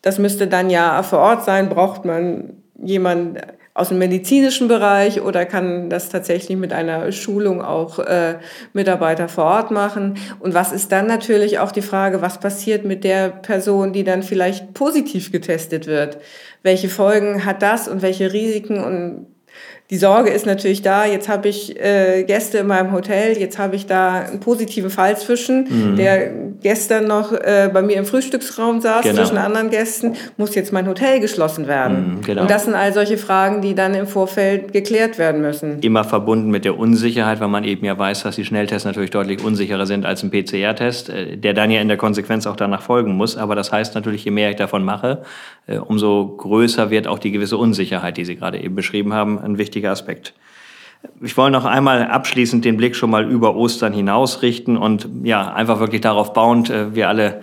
Das 0.02 0.18
müsste 0.18 0.48
dann 0.48 0.70
ja 0.70 1.04
vor 1.04 1.20
Ort 1.20 1.44
sein. 1.44 1.70
Braucht 1.70 2.06
man 2.06 2.54
jemanden, 2.82 3.38
aus 3.74 3.90
dem 3.90 4.00
medizinischen 4.00 4.68
Bereich 4.68 5.22
oder 5.22 5.46
kann 5.46 5.90
das 5.90 6.10
tatsächlich 6.10 6.58
mit 6.58 6.74
einer 6.74 7.12
Schulung 7.12 7.62
auch 7.62 8.00
äh, 8.00 8.40
Mitarbeiter 8.74 9.30
vor 9.30 9.46
Ort 9.46 9.72
machen? 9.72 10.18
Und 10.40 10.54
was 10.54 10.72
ist 10.72 10.92
dann 10.92 11.08
natürlich 11.08 11.60
auch 11.60 11.72
die 11.72 11.82
Frage, 11.82 12.22
was 12.22 12.40
passiert 12.40 12.86
mit 12.86 13.04
der 13.04 13.30
Person, 13.30 13.94
die 13.94 14.04
dann 14.04 14.24
vielleicht 14.24 14.74
positiv 14.74 15.32
getestet 15.32 15.88
wird? 15.88 16.18
Welche 16.64 16.90
Folgen 16.90 17.46
hat 17.46 17.62
das 17.62 17.88
und 17.88 18.02
welche 18.02 18.34
Risiken 18.34 18.84
und 18.84 19.28
die 19.92 19.98
Sorge 19.98 20.30
ist 20.30 20.46
natürlich 20.46 20.82
da, 20.82 21.06
jetzt 21.06 21.28
habe 21.28 21.50
ich 21.50 21.78
äh, 21.78 22.24
Gäste 22.24 22.60
in 22.60 22.68
meinem 22.68 22.94
Hotel, 22.94 23.38
jetzt 23.38 23.60
habe 23.60 23.76
ich 23.76 23.88
da 23.88 24.22
einen 24.22 24.40
positiven 24.40 24.90
Fall 24.90 25.18
zwischen, 25.18 25.66
mhm. 25.68 25.96
der 25.98 26.32
gestern 26.62 27.08
noch 27.08 27.34
äh, 27.34 27.70
bei 27.74 27.82
mir 27.82 27.98
im 27.98 28.06
Frühstücksraum 28.06 28.80
saß, 28.80 29.04
genau. 29.04 29.18
zwischen 29.18 29.38
anderen 29.38 29.70
Gästen, 29.70 30.14
muss 30.38 30.56
jetzt 30.56 30.72
mein 30.72 30.88
Hotel 30.88 31.20
geschlossen 31.20 31.68
werden. 31.68 32.20
Mhm, 32.20 32.22
genau. 32.22 32.44
Und 32.44 32.50
das 32.50 32.64
sind 32.64 32.74
all 32.74 32.94
solche 32.94 33.18
Fragen, 33.18 33.62
die 33.62 33.76
dann 33.76 33.94
im 33.94 34.08
Vorfeld 34.08 34.72
geklärt 34.72 35.18
werden 35.18 35.42
müssen. 35.42 35.80
Immer 35.82 36.06
verbunden 36.06 36.52
mit 36.52 36.64
der 36.64 36.80
Unsicherheit, 36.80 37.42
weil 37.42 37.50
man 37.50 37.66
eben 37.66 37.86
ja 37.86 37.98
weiß, 37.98 38.24
dass 38.24 38.38
die 38.38 38.46
Schnelltests 38.46 38.86
natürlich 38.86 39.12
deutlich 39.12 39.44
unsicherer 39.44 39.86
sind 39.86 40.06
als 40.06 40.24
ein 40.24 40.32
PCR-Test, 40.32 41.10
äh, 41.10 41.36
der 41.36 41.54
dann 41.54 41.70
ja 41.70 41.82
in 41.82 41.90
der 41.90 41.98
Konsequenz 41.98 42.48
auch 42.48 42.56
danach 42.56 42.82
folgen 42.82 43.18
muss. 43.18 43.36
Aber 43.36 43.56
das 43.56 43.74
heißt 43.74 43.94
natürlich, 43.96 44.24
je 44.24 44.32
mehr 44.32 44.52
ich 44.52 44.56
davon 44.56 44.86
mache, 44.86 45.24
umso 45.68 46.36
größer 46.38 46.90
wird 46.90 47.08
auch 47.08 47.20
die 47.20 47.32
gewisse 47.32 47.58
Unsicherheit, 47.58 48.18
die 48.18 48.26
Sie 48.26 48.36
gerade 48.36 48.60
eben 48.62 48.76
beschrieben 48.76 49.14
haben, 49.14 49.40
ein 49.40 49.58
wichtiger 49.58 49.92
Aspekt. 49.92 50.34
Ich 51.22 51.38
wollte 51.38 51.54
noch 51.54 51.66
einmal 51.66 52.08
abschließend 52.08 52.64
den 52.66 52.78
Blick 52.78 52.96
schon 52.96 53.10
mal 53.10 53.30
über 53.30 53.56
Ostern 53.56 53.94
hinaus 53.94 54.42
richten 54.42 54.78
und 54.78 55.10
ja, 55.24 55.54
einfach 55.54 55.80
wirklich 55.80 56.02
darauf 56.02 56.34
bauend, 56.34 56.70
äh, 56.70 56.94
wir 56.96 57.10
alle 57.10 57.42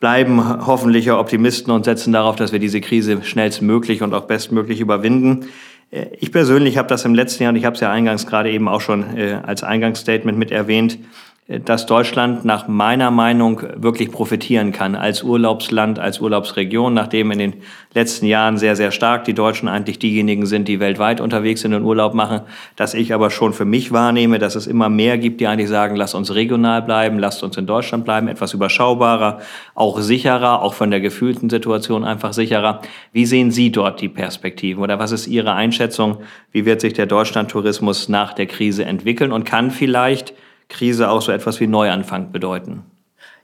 bleiben 0.00 0.66
hoffentlich 0.66 1.10
Optimisten 1.10 1.72
und 1.72 1.84
setzen 1.84 2.12
darauf, 2.12 2.36
dass 2.36 2.52
wir 2.52 2.58
diese 2.58 2.80
Krise 2.80 3.22
schnellstmöglich 3.22 4.02
und 4.02 4.12
auch 4.12 4.26
bestmöglich 4.26 4.80
überwinden. 4.80 5.46
Äh, 5.90 6.06
ich 6.20 6.30
persönlich 6.30 6.76
habe 6.76 6.88
das 6.88 7.04
im 7.04 7.14
letzten 7.14 7.42
Jahr, 7.42 7.50
und 7.50 7.56
ich 7.56 7.64
habe 7.64 7.74
es 7.74 7.80
ja 7.80 7.90
eingangs 7.90 8.26
gerade 8.26 8.50
eben 8.50 8.68
auch 8.68 8.80
schon 8.80 9.16
äh, 9.16 9.40
als 9.42 9.62
Eingangsstatement 9.62 10.38
mit 10.38 10.50
erwähnt, 10.50 10.98
dass 11.46 11.84
Deutschland 11.84 12.46
nach 12.46 12.68
meiner 12.68 13.10
Meinung 13.10 13.60
wirklich 13.76 14.10
profitieren 14.10 14.72
kann 14.72 14.94
als 14.94 15.22
Urlaubsland, 15.22 15.98
als 15.98 16.18
Urlaubsregion, 16.18 16.94
nachdem 16.94 17.30
in 17.32 17.38
den 17.38 17.54
letzten 17.92 18.24
Jahren 18.24 18.56
sehr, 18.56 18.76
sehr 18.76 18.90
stark 18.92 19.24
die 19.24 19.34
Deutschen 19.34 19.68
eigentlich 19.68 19.98
diejenigen 19.98 20.46
sind, 20.46 20.68
die 20.68 20.80
weltweit 20.80 21.20
unterwegs 21.20 21.60
sind 21.60 21.74
und 21.74 21.84
Urlaub 21.84 22.14
machen, 22.14 22.40
dass 22.76 22.94
ich 22.94 23.12
aber 23.12 23.30
schon 23.30 23.52
für 23.52 23.66
mich 23.66 23.92
wahrnehme, 23.92 24.38
dass 24.38 24.54
es 24.54 24.66
immer 24.66 24.88
mehr 24.88 25.18
gibt, 25.18 25.38
die 25.42 25.46
eigentlich 25.46 25.68
sagen, 25.68 25.96
lasst 25.96 26.14
uns 26.14 26.34
regional 26.34 26.80
bleiben, 26.80 27.18
lasst 27.18 27.42
uns 27.42 27.58
in 27.58 27.66
Deutschland 27.66 28.06
bleiben, 28.06 28.28
etwas 28.28 28.54
überschaubarer, 28.54 29.40
auch 29.74 30.00
sicherer, 30.00 30.62
auch 30.62 30.72
von 30.72 30.90
der 30.90 31.02
gefühlten 31.02 31.50
Situation 31.50 32.04
einfach 32.04 32.32
sicherer. 32.32 32.80
Wie 33.12 33.26
sehen 33.26 33.50
Sie 33.50 33.70
dort 33.70 34.00
die 34.00 34.08
Perspektiven 34.08 34.82
oder 34.82 34.98
was 34.98 35.12
ist 35.12 35.26
Ihre 35.26 35.52
Einschätzung? 35.52 36.20
Wie 36.52 36.64
wird 36.64 36.80
sich 36.80 36.94
der 36.94 37.04
Deutschlandtourismus 37.04 38.08
nach 38.08 38.32
der 38.32 38.46
Krise 38.46 38.86
entwickeln 38.86 39.30
und 39.30 39.44
kann 39.44 39.70
vielleicht 39.70 40.32
Krise 40.68 41.10
auch 41.10 41.22
so 41.22 41.32
etwas 41.32 41.60
wie 41.60 41.66
Neuanfang 41.66 42.32
bedeuten? 42.32 42.84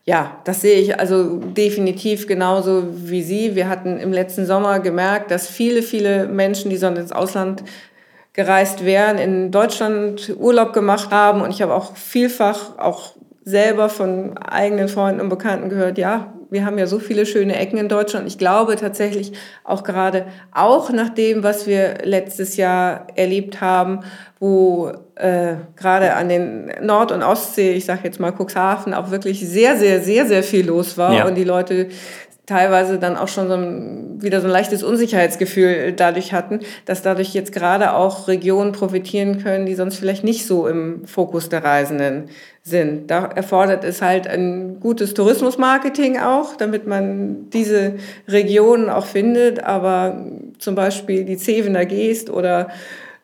Ja, 0.05 0.41
das 0.45 0.63
sehe 0.63 0.81
ich 0.81 0.99
also 0.99 1.37
definitiv 1.39 2.27
genauso 2.27 2.85
wie 2.93 3.23
Sie. 3.23 3.55
Wir 3.55 3.69
hatten 3.69 3.99
im 3.99 4.13
letzten 4.13 4.47
Sommer 4.47 4.81
gemerkt, 4.81 5.31
dass 5.31 5.47
viele, 5.47 5.83
viele 5.83 6.27
Menschen, 6.27 6.71
die 6.71 6.79
sonst 6.79 6.99
ins 6.99 7.13
Ausland 7.13 7.63
gereist 8.33 8.85
wären, 8.85 9.19
in 9.19 9.51
Deutschland 9.51 10.35
Urlaub 10.39 10.73
gemacht 10.73 11.11
haben. 11.11 11.43
Und 11.43 11.51
ich 11.51 11.63
habe 11.63 11.75
auch 11.75 11.97
vielfach 11.97 12.79
auch 12.79 13.15
selber 13.45 13.89
von 13.89 14.39
eigenen 14.39 14.89
Freunden 14.89 15.21
und 15.21 15.29
Bekannten 15.29 15.69
gehört, 15.69 15.99
ja, 15.99 16.33
wir 16.51 16.65
haben 16.65 16.79
ja 16.79 16.87
so 16.87 16.99
viele 16.99 17.27
schöne 17.27 17.57
Ecken 17.57 17.79
in 17.79 17.89
Deutschland. 17.89 18.27
Ich 18.27 18.39
glaube 18.39 18.77
tatsächlich 18.77 19.33
auch 19.65 19.85
gerade, 19.85 20.27
auch 20.53 20.91
nach 20.91 21.11
dem, 21.11 21.43
was 21.43 21.67
wir 21.67 21.99
letztes 22.03 22.57
Jahr 22.57 23.07
erlebt 23.15 23.61
haben, 23.61 24.01
wo 24.39 24.93
äh, 25.15 25.55
gerade 25.77 26.15
an 26.15 26.29
den 26.29 26.73
Nord- 26.83 27.13
und 27.13 27.23
Ostsee, 27.23 27.73
ich 27.73 27.85
sage 27.85 28.01
jetzt 28.05 28.21
mal 28.21 28.33
Cuxhaven, 28.33 28.95
auch 28.95 29.11
wirklich 29.11 29.41
sehr, 29.41 29.77
sehr, 29.77 30.01
sehr, 30.01 30.27
sehr 30.27 30.43
viel 30.43 30.67
los 30.67 30.99
war 30.99 31.15
ja. 31.15 31.27
und 31.27 31.37
die 31.37 31.45
Leute 31.45 31.89
teilweise 32.51 32.99
dann 32.99 33.17
auch 33.17 33.29
schon 33.29 33.47
so 33.47 33.55
ein, 33.55 34.21
wieder 34.21 34.41
so 34.41 34.49
ein 34.49 34.53
leichtes 34.53 34.83
Unsicherheitsgefühl 34.83 35.93
dadurch 35.93 36.33
hatten, 36.33 36.59
dass 36.85 37.01
dadurch 37.01 37.33
jetzt 37.33 37.53
gerade 37.53 37.95
auch 37.95 38.27
Regionen 38.27 38.73
profitieren 38.73 39.41
können, 39.41 39.67
die 39.67 39.77
sonst 39.77 39.97
vielleicht 39.97 40.25
nicht 40.25 40.45
so 40.45 40.67
im 40.67 41.07
Fokus 41.07 41.49
der 41.49 41.63
Reisenden 41.63 42.29
sind. 42.63 43.11
Da 43.11 43.25
erfordert 43.25 43.85
es 43.85 44.03
halt 44.03 44.27
ein 44.27 44.81
gutes 44.81 45.15
Tourismusmarketing 45.15 46.19
auch, 46.19 46.57
damit 46.57 46.87
man 46.87 47.51
diese 47.51 47.95
Regionen 48.29 48.91
auch 48.91 49.07
findet. 49.07 49.65
Aber 49.65 50.27
zum 50.59 50.75
Beispiel 50.75 51.25
die 51.25 51.37
Zevener 51.37 51.87
Geest 51.87 52.31
oder 52.31 52.69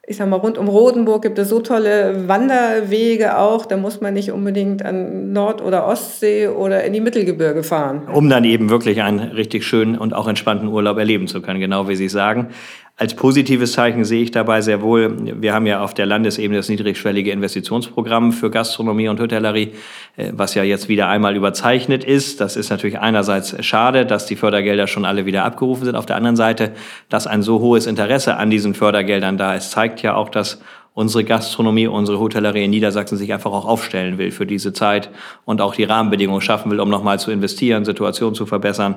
ich 0.09 0.17
sag 0.17 0.29
mal, 0.29 0.37
rund 0.37 0.57
um 0.57 0.69
Rotenburg 0.69 1.23
gibt 1.23 1.39
es 1.39 1.49
so 1.49 1.59
tolle 1.61 2.29
Wanderwege 2.29 3.39
auch, 3.39 3.67
da 3.67 3.77
muss 3.77 4.01
man 4.01 4.15
nicht 4.15 4.31
unbedingt 4.31 4.85
an 4.85 5.33
Nord- 5.33 5.61
oder 5.61 5.87
Ostsee 5.89 6.47
oder 6.47 6.85
in 6.85 6.93
die 6.93 7.01
Mittelgebirge 7.01 7.65
fahren. 7.65 8.03
Um 8.13 8.31
dann 8.31 8.45
eben 8.45 8.71
wirklich 8.71 9.03
einen 9.03 9.19
richtig 9.19 9.65
schönen 9.67 9.99
und 9.99 10.15
auch 10.15 10.29
entspannten 10.29 10.69
Urlaub 10.69 10.99
erleben 10.99 11.27
zu 11.27 11.43
können, 11.43 11.59
genau 11.59 11.89
wie 11.89 11.97
Sie 11.97 12.09
sagen. 12.09 12.51
Als 12.99 13.15
positives 13.15 13.73
Zeichen 13.73 14.07
sehe 14.07 14.23
ich 14.23 14.31
dabei 14.31 14.63
sehr 14.63 14.81
wohl, 14.81 15.43
wir 15.43 15.53
haben 15.53 15.67
ja 15.67 15.83
auf 15.83 15.93
der 15.93 16.07
Landesebene 16.07 16.57
das 16.57 16.71
niedrigschwellige 16.71 17.31
Investitionsprogramm 17.31 18.33
für 18.33 18.51
Gastronomie 18.51 19.09
und 19.09 19.21
Hotellerie, 19.21 19.75
äh, 20.17 20.33
was 20.33 20.55
ja 20.55 20.63
jetzt 20.63 20.89
wieder 20.89 21.09
einmal 21.09 21.37
überzeichnet 21.37 22.05
ist. 22.05 22.41
Das 22.41 22.57
ist 22.57 22.71
natürlich 22.71 22.99
einerseits 22.99 23.63
schade, 23.63 24.07
dass 24.07 24.25
die 24.25 24.35
Fördergelder 24.35 24.87
schon 24.87 25.05
alle 25.05 25.27
wieder 25.27 25.45
abgerufen 25.45 25.85
sind. 25.85 25.95
Auf 25.95 26.07
der 26.07 26.17
anderen 26.17 26.37
Seite, 26.37 26.73
dass 27.11 27.27
ein 27.27 27.43
so 27.43 27.61
hohes 27.61 27.87
Interesse 27.87 28.39
an 28.39 28.49
diesen 28.49 28.73
Fördergeldern 28.73 29.37
da 29.37 29.55
ist, 29.55 29.73
zeigt 29.73 30.01
ja 30.01 30.15
auch, 30.15 30.31
dass 30.31 30.63
unsere 30.97 31.25
Gastronomie, 31.25 31.87
unsere 31.89 32.19
Hotellerie 32.19 32.65
in 32.65 32.71
Niedersachsen 32.71 33.19
sich 33.19 33.31
einfach 33.31 33.53
auch 33.53 33.67
aufstellen 33.67 34.17
will 34.17 34.31
für 34.31 34.47
diese 34.47 34.73
Zeit 34.73 35.11
und 35.45 35.61
auch 35.61 35.75
die 35.75 35.85
Rahmenbedingungen 35.85 36.41
schaffen 36.41 36.71
will, 36.71 36.81
um 36.81 36.89
nochmal 36.89 37.21
zu 37.21 37.31
investieren, 37.31 37.85
Situationen 37.85 38.35
zu 38.35 38.47
verbessern 38.47 38.97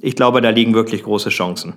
ich 0.00 0.16
glaube, 0.16 0.40
da 0.40 0.50
liegen 0.50 0.74
wirklich 0.74 1.04
große 1.04 1.28
Chancen. 1.28 1.74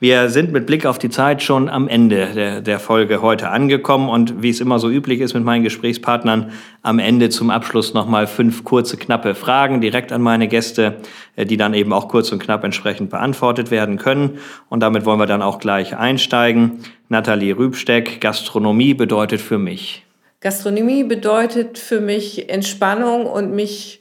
Wir 0.00 0.28
sind 0.30 0.50
mit 0.50 0.66
Blick 0.66 0.86
auf 0.86 0.98
die 0.98 1.10
Zeit 1.10 1.42
schon 1.42 1.68
am 1.68 1.86
Ende 1.86 2.28
der, 2.34 2.60
der, 2.62 2.80
Folge 2.80 3.20
heute 3.22 3.50
angekommen 3.50 4.08
und 4.08 4.42
wie 4.42 4.48
es 4.48 4.60
immer 4.60 4.78
so 4.78 4.88
üblich 4.88 5.20
ist 5.20 5.34
mit 5.34 5.44
meinen 5.44 5.62
Gesprächspartnern, 5.62 6.52
am 6.82 6.98
Ende 6.98 7.28
zum 7.28 7.50
Abschluss 7.50 7.92
nochmal 7.92 8.26
fünf 8.26 8.64
kurze, 8.64 8.96
knappe 8.96 9.34
Fragen 9.34 9.80
direkt 9.80 10.10
an 10.10 10.22
meine 10.22 10.48
Gäste, 10.48 10.96
äh, 11.36 11.44
die 11.44 11.58
dann 11.58 11.74
eben 11.74 11.92
auch 11.92 12.08
kurz 12.08 12.32
und 12.32 12.42
knapp 12.42 12.64
entsprechend 12.64 13.10
beantwortet 13.10 13.70
werden 13.70 13.98
können. 13.98 14.38
Und 14.68 14.80
damit 14.80 15.04
wollen 15.04 15.20
wir 15.20 15.26
dann 15.26 15.42
auch 15.42 15.58
gleich 15.58 15.96
einsteigen. 15.96 16.80
Nathalie 17.10 17.58
Rübsteck, 17.58 18.20
Gastronomie 18.20 18.94
bedeutet 18.94 19.40
für 19.40 19.58
mich. 19.58 20.04
Gastronomie 20.40 21.02
bedeutet 21.02 21.76
für 21.76 22.00
mich 22.00 22.48
Entspannung 22.48 23.26
und 23.26 23.52
mich 23.52 24.00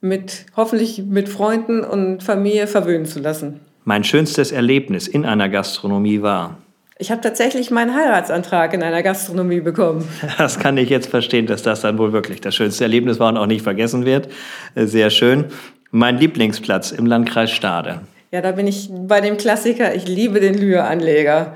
mit 0.00 0.46
hoffentlich 0.56 1.02
mit 1.06 1.28
Freunden 1.28 1.84
und 1.84 2.22
Familie 2.22 2.66
verwöhnen 2.66 3.04
zu 3.04 3.20
lassen. 3.20 3.60
Mein 3.84 4.04
schönstes 4.04 4.52
Erlebnis 4.52 5.06
in 5.06 5.26
einer 5.26 5.50
Gastronomie 5.50 6.22
war. 6.22 6.56
Ich 6.98 7.10
habe 7.10 7.20
tatsächlich 7.20 7.70
meinen 7.70 7.94
Heiratsantrag 7.94 8.72
in 8.72 8.82
einer 8.82 9.02
Gastronomie 9.02 9.60
bekommen. 9.60 10.08
Das 10.38 10.58
kann 10.58 10.78
ich 10.78 10.88
jetzt 10.88 11.10
verstehen, 11.10 11.44
dass 11.46 11.62
das 11.62 11.82
dann 11.82 11.98
wohl 11.98 12.14
wirklich 12.14 12.40
das 12.40 12.54
schönste 12.54 12.84
Erlebnis 12.84 13.20
war 13.20 13.28
und 13.28 13.36
auch 13.36 13.46
nicht 13.46 13.62
vergessen 13.62 14.06
wird. 14.06 14.30
Sehr 14.74 15.10
schön. 15.10 15.44
Mein 15.90 16.16
Lieblingsplatz 16.16 16.90
im 16.90 17.04
Landkreis 17.04 17.50
Stade. 17.50 18.00
Ja, 18.32 18.40
da 18.40 18.52
bin 18.52 18.66
ich 18.66 18.88
bei 18.90 19.20
dem 19.20 19.36
Klassiker. 19.36 19.94
Ich 19.94 20.08
liebe 20.08 20.40
den 20.40 20.56
Lühe-Anleger. 20.56 21.54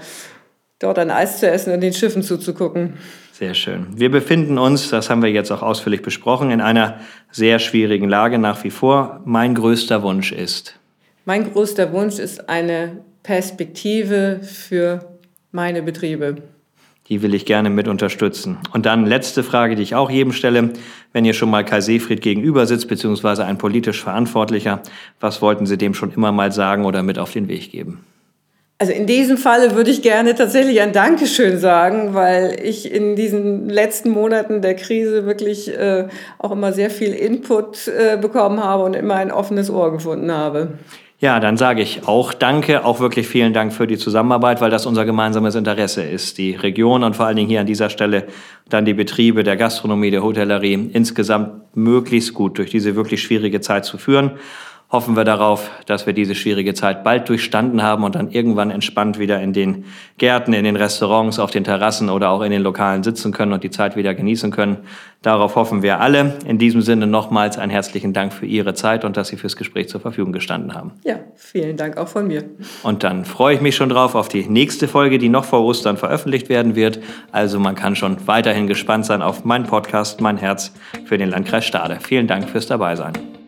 Dort 0.81 0.99
ein 0.99 1.11
Eis 1.11 1.39
zu 1.39 1.49
essen 1.49 1.75
und 1.75 1.83
den 1.83 1.93
Schiffen 1.93 2.23
zuzugucken. 2.23 2.95
Sehr 3.33 3.53
schön. 3.53 3.87
Wir 3.95 4.11
befinden 4.11 4.59
uns, 4.59 4.89
das 4.89 5.11
haben 5.11 5.23
wir 5.23 5.31
jetzt 5.31 5.51
auch 5.51 5.63
ausführlich 5.63 6.01
besprochen, 6.01 6.51
in 6.51 6.63
einer 6.63 7.01
sehr 7.31 7.59
schwierigen 7.59 8.09
Lage 8.09 8.39
nach 8.39 8.65
wie 8.65 8.71
vor. 8.71 9.21
Mein 9.27 9.55
größter 9.55 10.03
Wunsch 10.03 10.33
ist? 10.33 10.77
Mein 11.27 11.53
größter 11.53 11.93
Wunsch 11.93 12.19
ist 12.19 12.49
eine 12.49 13.05
Perspektive 13.23 14.41
für 14.43 15.05
meine 15.53 15.83
Betriebe. 15.83 16.37
Die 17.09 17.21
will 17.21 17.35
ich 17.35 17.45
gerne 17.45 17.69
mit 17.69 17.87
unterstützen. 17.87 18.57
Und 18.73 18.87
dann 18.87 19.05
letzte 19.05 19.43
Frage, 19.43 19.75
die 19.75 19.83
ich 19.83 19.95
auch 19.95 20.11
jedem 20.11 20.33
stelle. 20.33 20.71
Wenn 21.13 21.27
ihr 21.27 21.35
schon 21.35 21.51
mal 21.51 21.65
Kai 21.65 21.83
Seefried 21.83 22.23
gegenüber 22.23 22.67
sitzt, 22.67 22.89
beziehungsweise 22.89 23.45
ein 23.45 23.59
politisch 23.59 24.03
Verantwortlicher, 24.03 24.83
was 25.19 25.43
wollten 25.43 25.67
Sie 25.67 25.77
dem 25.77 25.93
schon 25.93 26.13
immer 26.13 26.33
mal 26.33 26.53
sagen 26.53 26.87
oder 26.87 27.03
mit 27.03 27.19
auf 27.19 27.33
den 27.33 27.49
Weg 27.49 27.71
geben? 27.71 28.05
Also 28.81 28.95
in 28.95 29.07
diesem 29.07 29.37
Falle 29.37 29.75
würde 29.75 29.91
ich 29.91 30.01
gerne 30.01 30.35
tatsächlich 30.35 30.81
ein 30.81 30.95
Dankeschön 30.95 31.59
sagen, 31.59 32.15
weil 32.15 32.59
ich 32.65 32.91
in 32.91 33.15
diesen 33.15 33.69
letzten 33.69 34.09
Monaten 34.09 34.63
der 34.63 34.75
Krise 34.75 35.27
wirklich 35.27 35.69
äh, 35.69 36.09
auch 36.39 36.51
immer 36.51 36.73
sehr 36.73 36.89
viel 36.89 37.13
Input 37.13 37.89
äh, 37.89 38.17
bekommen 38.17 38.65
habe 38.65 38.85
und 38.85 38.97
immer 38.97 39.17
ein 39.17 39.33
offenes 39.33 39.69
Ohr 39.69 39.93
gefunden 39.93 40.33
habe. 40.33 40.79
Ja, 41.19 41.41
dann 41.41 41.59
sage 41.59 41.83
ich 41.83 42.09
auch 42.09 42.33
Danke, 42.33 42.83
auch 42.83 43.01
wirklich 43.01 43.29
vielen 43.29 43.53
Dank 43.53 43.75
für 43.75 43.87
die 43.87 43.99
Zusammenarbeit, 43.99 44.63
weil 44.63 44.71
das 44.71 44.87
unser 44.87 45.05
gemeinsames 45.05 45.57
Interesse 45.57 46.03
ist. 46.03 46.39
Die 46.39 46.53
Region 46.53 47.05
und 47.05 47.15
vor 47.15 47.27
allen 47.27 47.37
Dingen 47.37 47.51
hier 47.51 47.61
an 47.61 47.67
dieser 47.67 47.91
Stelle 47.91 48.29
dann 48.71 48.87
die 48.87 48.95
Betriebe 48.95 49.45
der 49.45 49.59
Gastronomie, 49.59 50.11
der 50.11 50.23
Hotellerie 50.23 50.89
insgesamt 50.95 51.77
möglichst 51.77 52.33
gut 52.33 52.57
durch 52.57 52.71
diese 52.71 52.97
wirklich 52.97 53.23
schwierige 53.23 53.61
Zeit 53.61 53.85
zu 53.85 53.99
führen 53.99 54.39
hoffen 54.91 55.17
wir 55.17 55.25
darauf, 55.25 55.71
dass 55.87 56.07
wir 56.07 56.13
diese 56.13 56.35
schwierige 56.35 56.75
Zeit 56.75 57.05
bald 57.05 57.29
durchstanden 57.29 57.83
haben 57.83 58.03
und 58.03 58.17
dann 58.17 58.31
irgendwann 58.31 58.71
entspannt 58.71 59.19
wieder 59.21 59.41
in 59.41 59.53
den 59.53 59.85
Gärten, 60.19 60.53
in 60.53 60.65
den 60.65 60.75
Restaurants, 60.75 61.39
auf 61.39 61.53
den 61.53 61.63
Terrassen 61.63 62.11
oder 62.11 62.31
auch 62.31 62.43
in 62.43 62.51
den 62.51 62.63
Lokalen 62.63 63.05
sitzen 63.05 63.33
können 63.33 63.53
und 63.53 63.63
die 63.63 63.71
Zeit 63.71 63.95
wieder 63.95 64.15
genießen 64.15 64.51
können. 64.51 64.79
Darauf 65.23 65.55
hoffen 65.55 65.83
wir 65.83 66.01
alle. 66.01 66.39
In 66.47 66.59
diesem 66.59 66.81
Sinne 66.81 67.07
nochmals 67.07 67.57
einen 67.57 67.71
herzlichen 67.71 68.13
Dank 68.13 68.33
für 68.33 68.47
Ihre 68.47 68.75
Zeit 68.75 69.05
und 69.05 69.17
dass 69.17 69.29
Sie 69.29 69.37
fürs 69.37 69.55
Gespräch 69.57 69.89
zur 69.89 70.01
Verfügung 70.01 70.33
gestanden 70.33 70.75
haben. 70.75 70.93
Ja, 71.05 71.17
vielen 71.37 71.77
Dank 71.77 71.97
auch 71.97 72.09
von 72.09 72.27
mir. 72.27 72.45
Und 72.83 73.05
dann 73.05 73.25
freue 73.25 73.55
ich 73.55 73.61
mich 73.61 73.77
schon 73.77 73.91
drauf 73.91 74.15
auf 74.15 74.29
die 74.29 74.49
nächste 74.49 74.89
Folge, 74.89 75.19
die 75.19 75.29
noch 75.29 75.45
vor 75.45 75.63
Ostern 75.63 75.99
veröffentlicht 75.99 76.49
werden 76.49 76.75
wird. 76.75 77.01
Also 77.31 77.61
man 77.61 77.77
kann 77.77 77.95
schon 77.95 78.17
weiterhin 78.27 78.67
gespannt 78.67 79.07
sein 79.07 79.23
auf 79.23 79.45
meinen 79.45 79.67
Podcast 79.67 80.21
Mein 80.21 80.39
Herz 80.39 80.73
für 81.05 81.19
den 81.19 81.29
Landkreis 81.29 81.65
Stade. 81.65 81.99
Vielen 82.01 82.27
Dank 82.27 82.49
fürs 82.49 82.67
Dabeisein. 82.67 83.40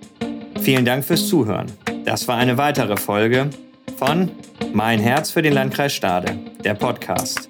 Vielen 0.62 0.84
Dank 0.84 1.04
fürs 1.04 1.26
Zuhören. 1.26 1.66
Das 2.04 2.28
war 2.28 2.36
eine 2.36 2.56
weitere 2.56 2.96
Folge 2.96 3.50
von 3.96 4.30
Mein 4.72 5.00
Herz 5.00 5.32
für 5.32 5.42
den 5.42 5.54
Landkreis 5.54 5.92
Stade, 5.92 6.38
der 6.62 6.74
Podcast. 6.74 7.48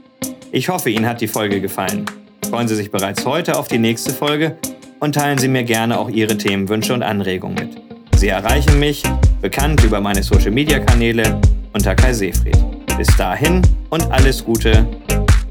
Ich 0.50 0.70
hoffe, 0.70 0.88
Ihnen 0.88 1.06
hat 1.06 1.20
die 1.20 1.28
Folge 1.28 1.60
gefallen. 1.60 2.06
Freuen 2.48 2.68
Sie 2.68 2.74
sich 2.74 2.90
bereits 2.90 3.26
heute 3.26 3.58
auf 3.58 3.68
die 3.68 3.78
nächste 3.78 4.14
Folge 4.14 4.56
und 4.98 5.14
teilen 5.14 5.36
Sie 5.36 5.48
mir 5.48 5.62
gerne 5.62 5.98
auch 5.98 6.08
Ihre 6.08 6.38
Themenwünsche 6.38 6.94
und 6.94 7.02
Anregungen 7.02 7.54
mit. 7.54 7.82
Sie 8.16 8.28
erreichen 8.28 8.78
mich, 8.78 9.02
bekannt 9.42 9.84
über 9.84 10.00
meine 10.00 10.22
Social-Media-Kanäle, 10.22 11.38
unter 11.74 11.94
Kai 11.94 12.14
Seefried. 12.14 12.56
Bis 12.96 13.14
dahin 13.18 13.60
und 13.90 14.10
alles 14.10 14.42
Gute, 14.42 14.86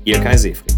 Ihr 0.04 0.20
Kai 0.20 0.36
Seefried. 0.36 0.71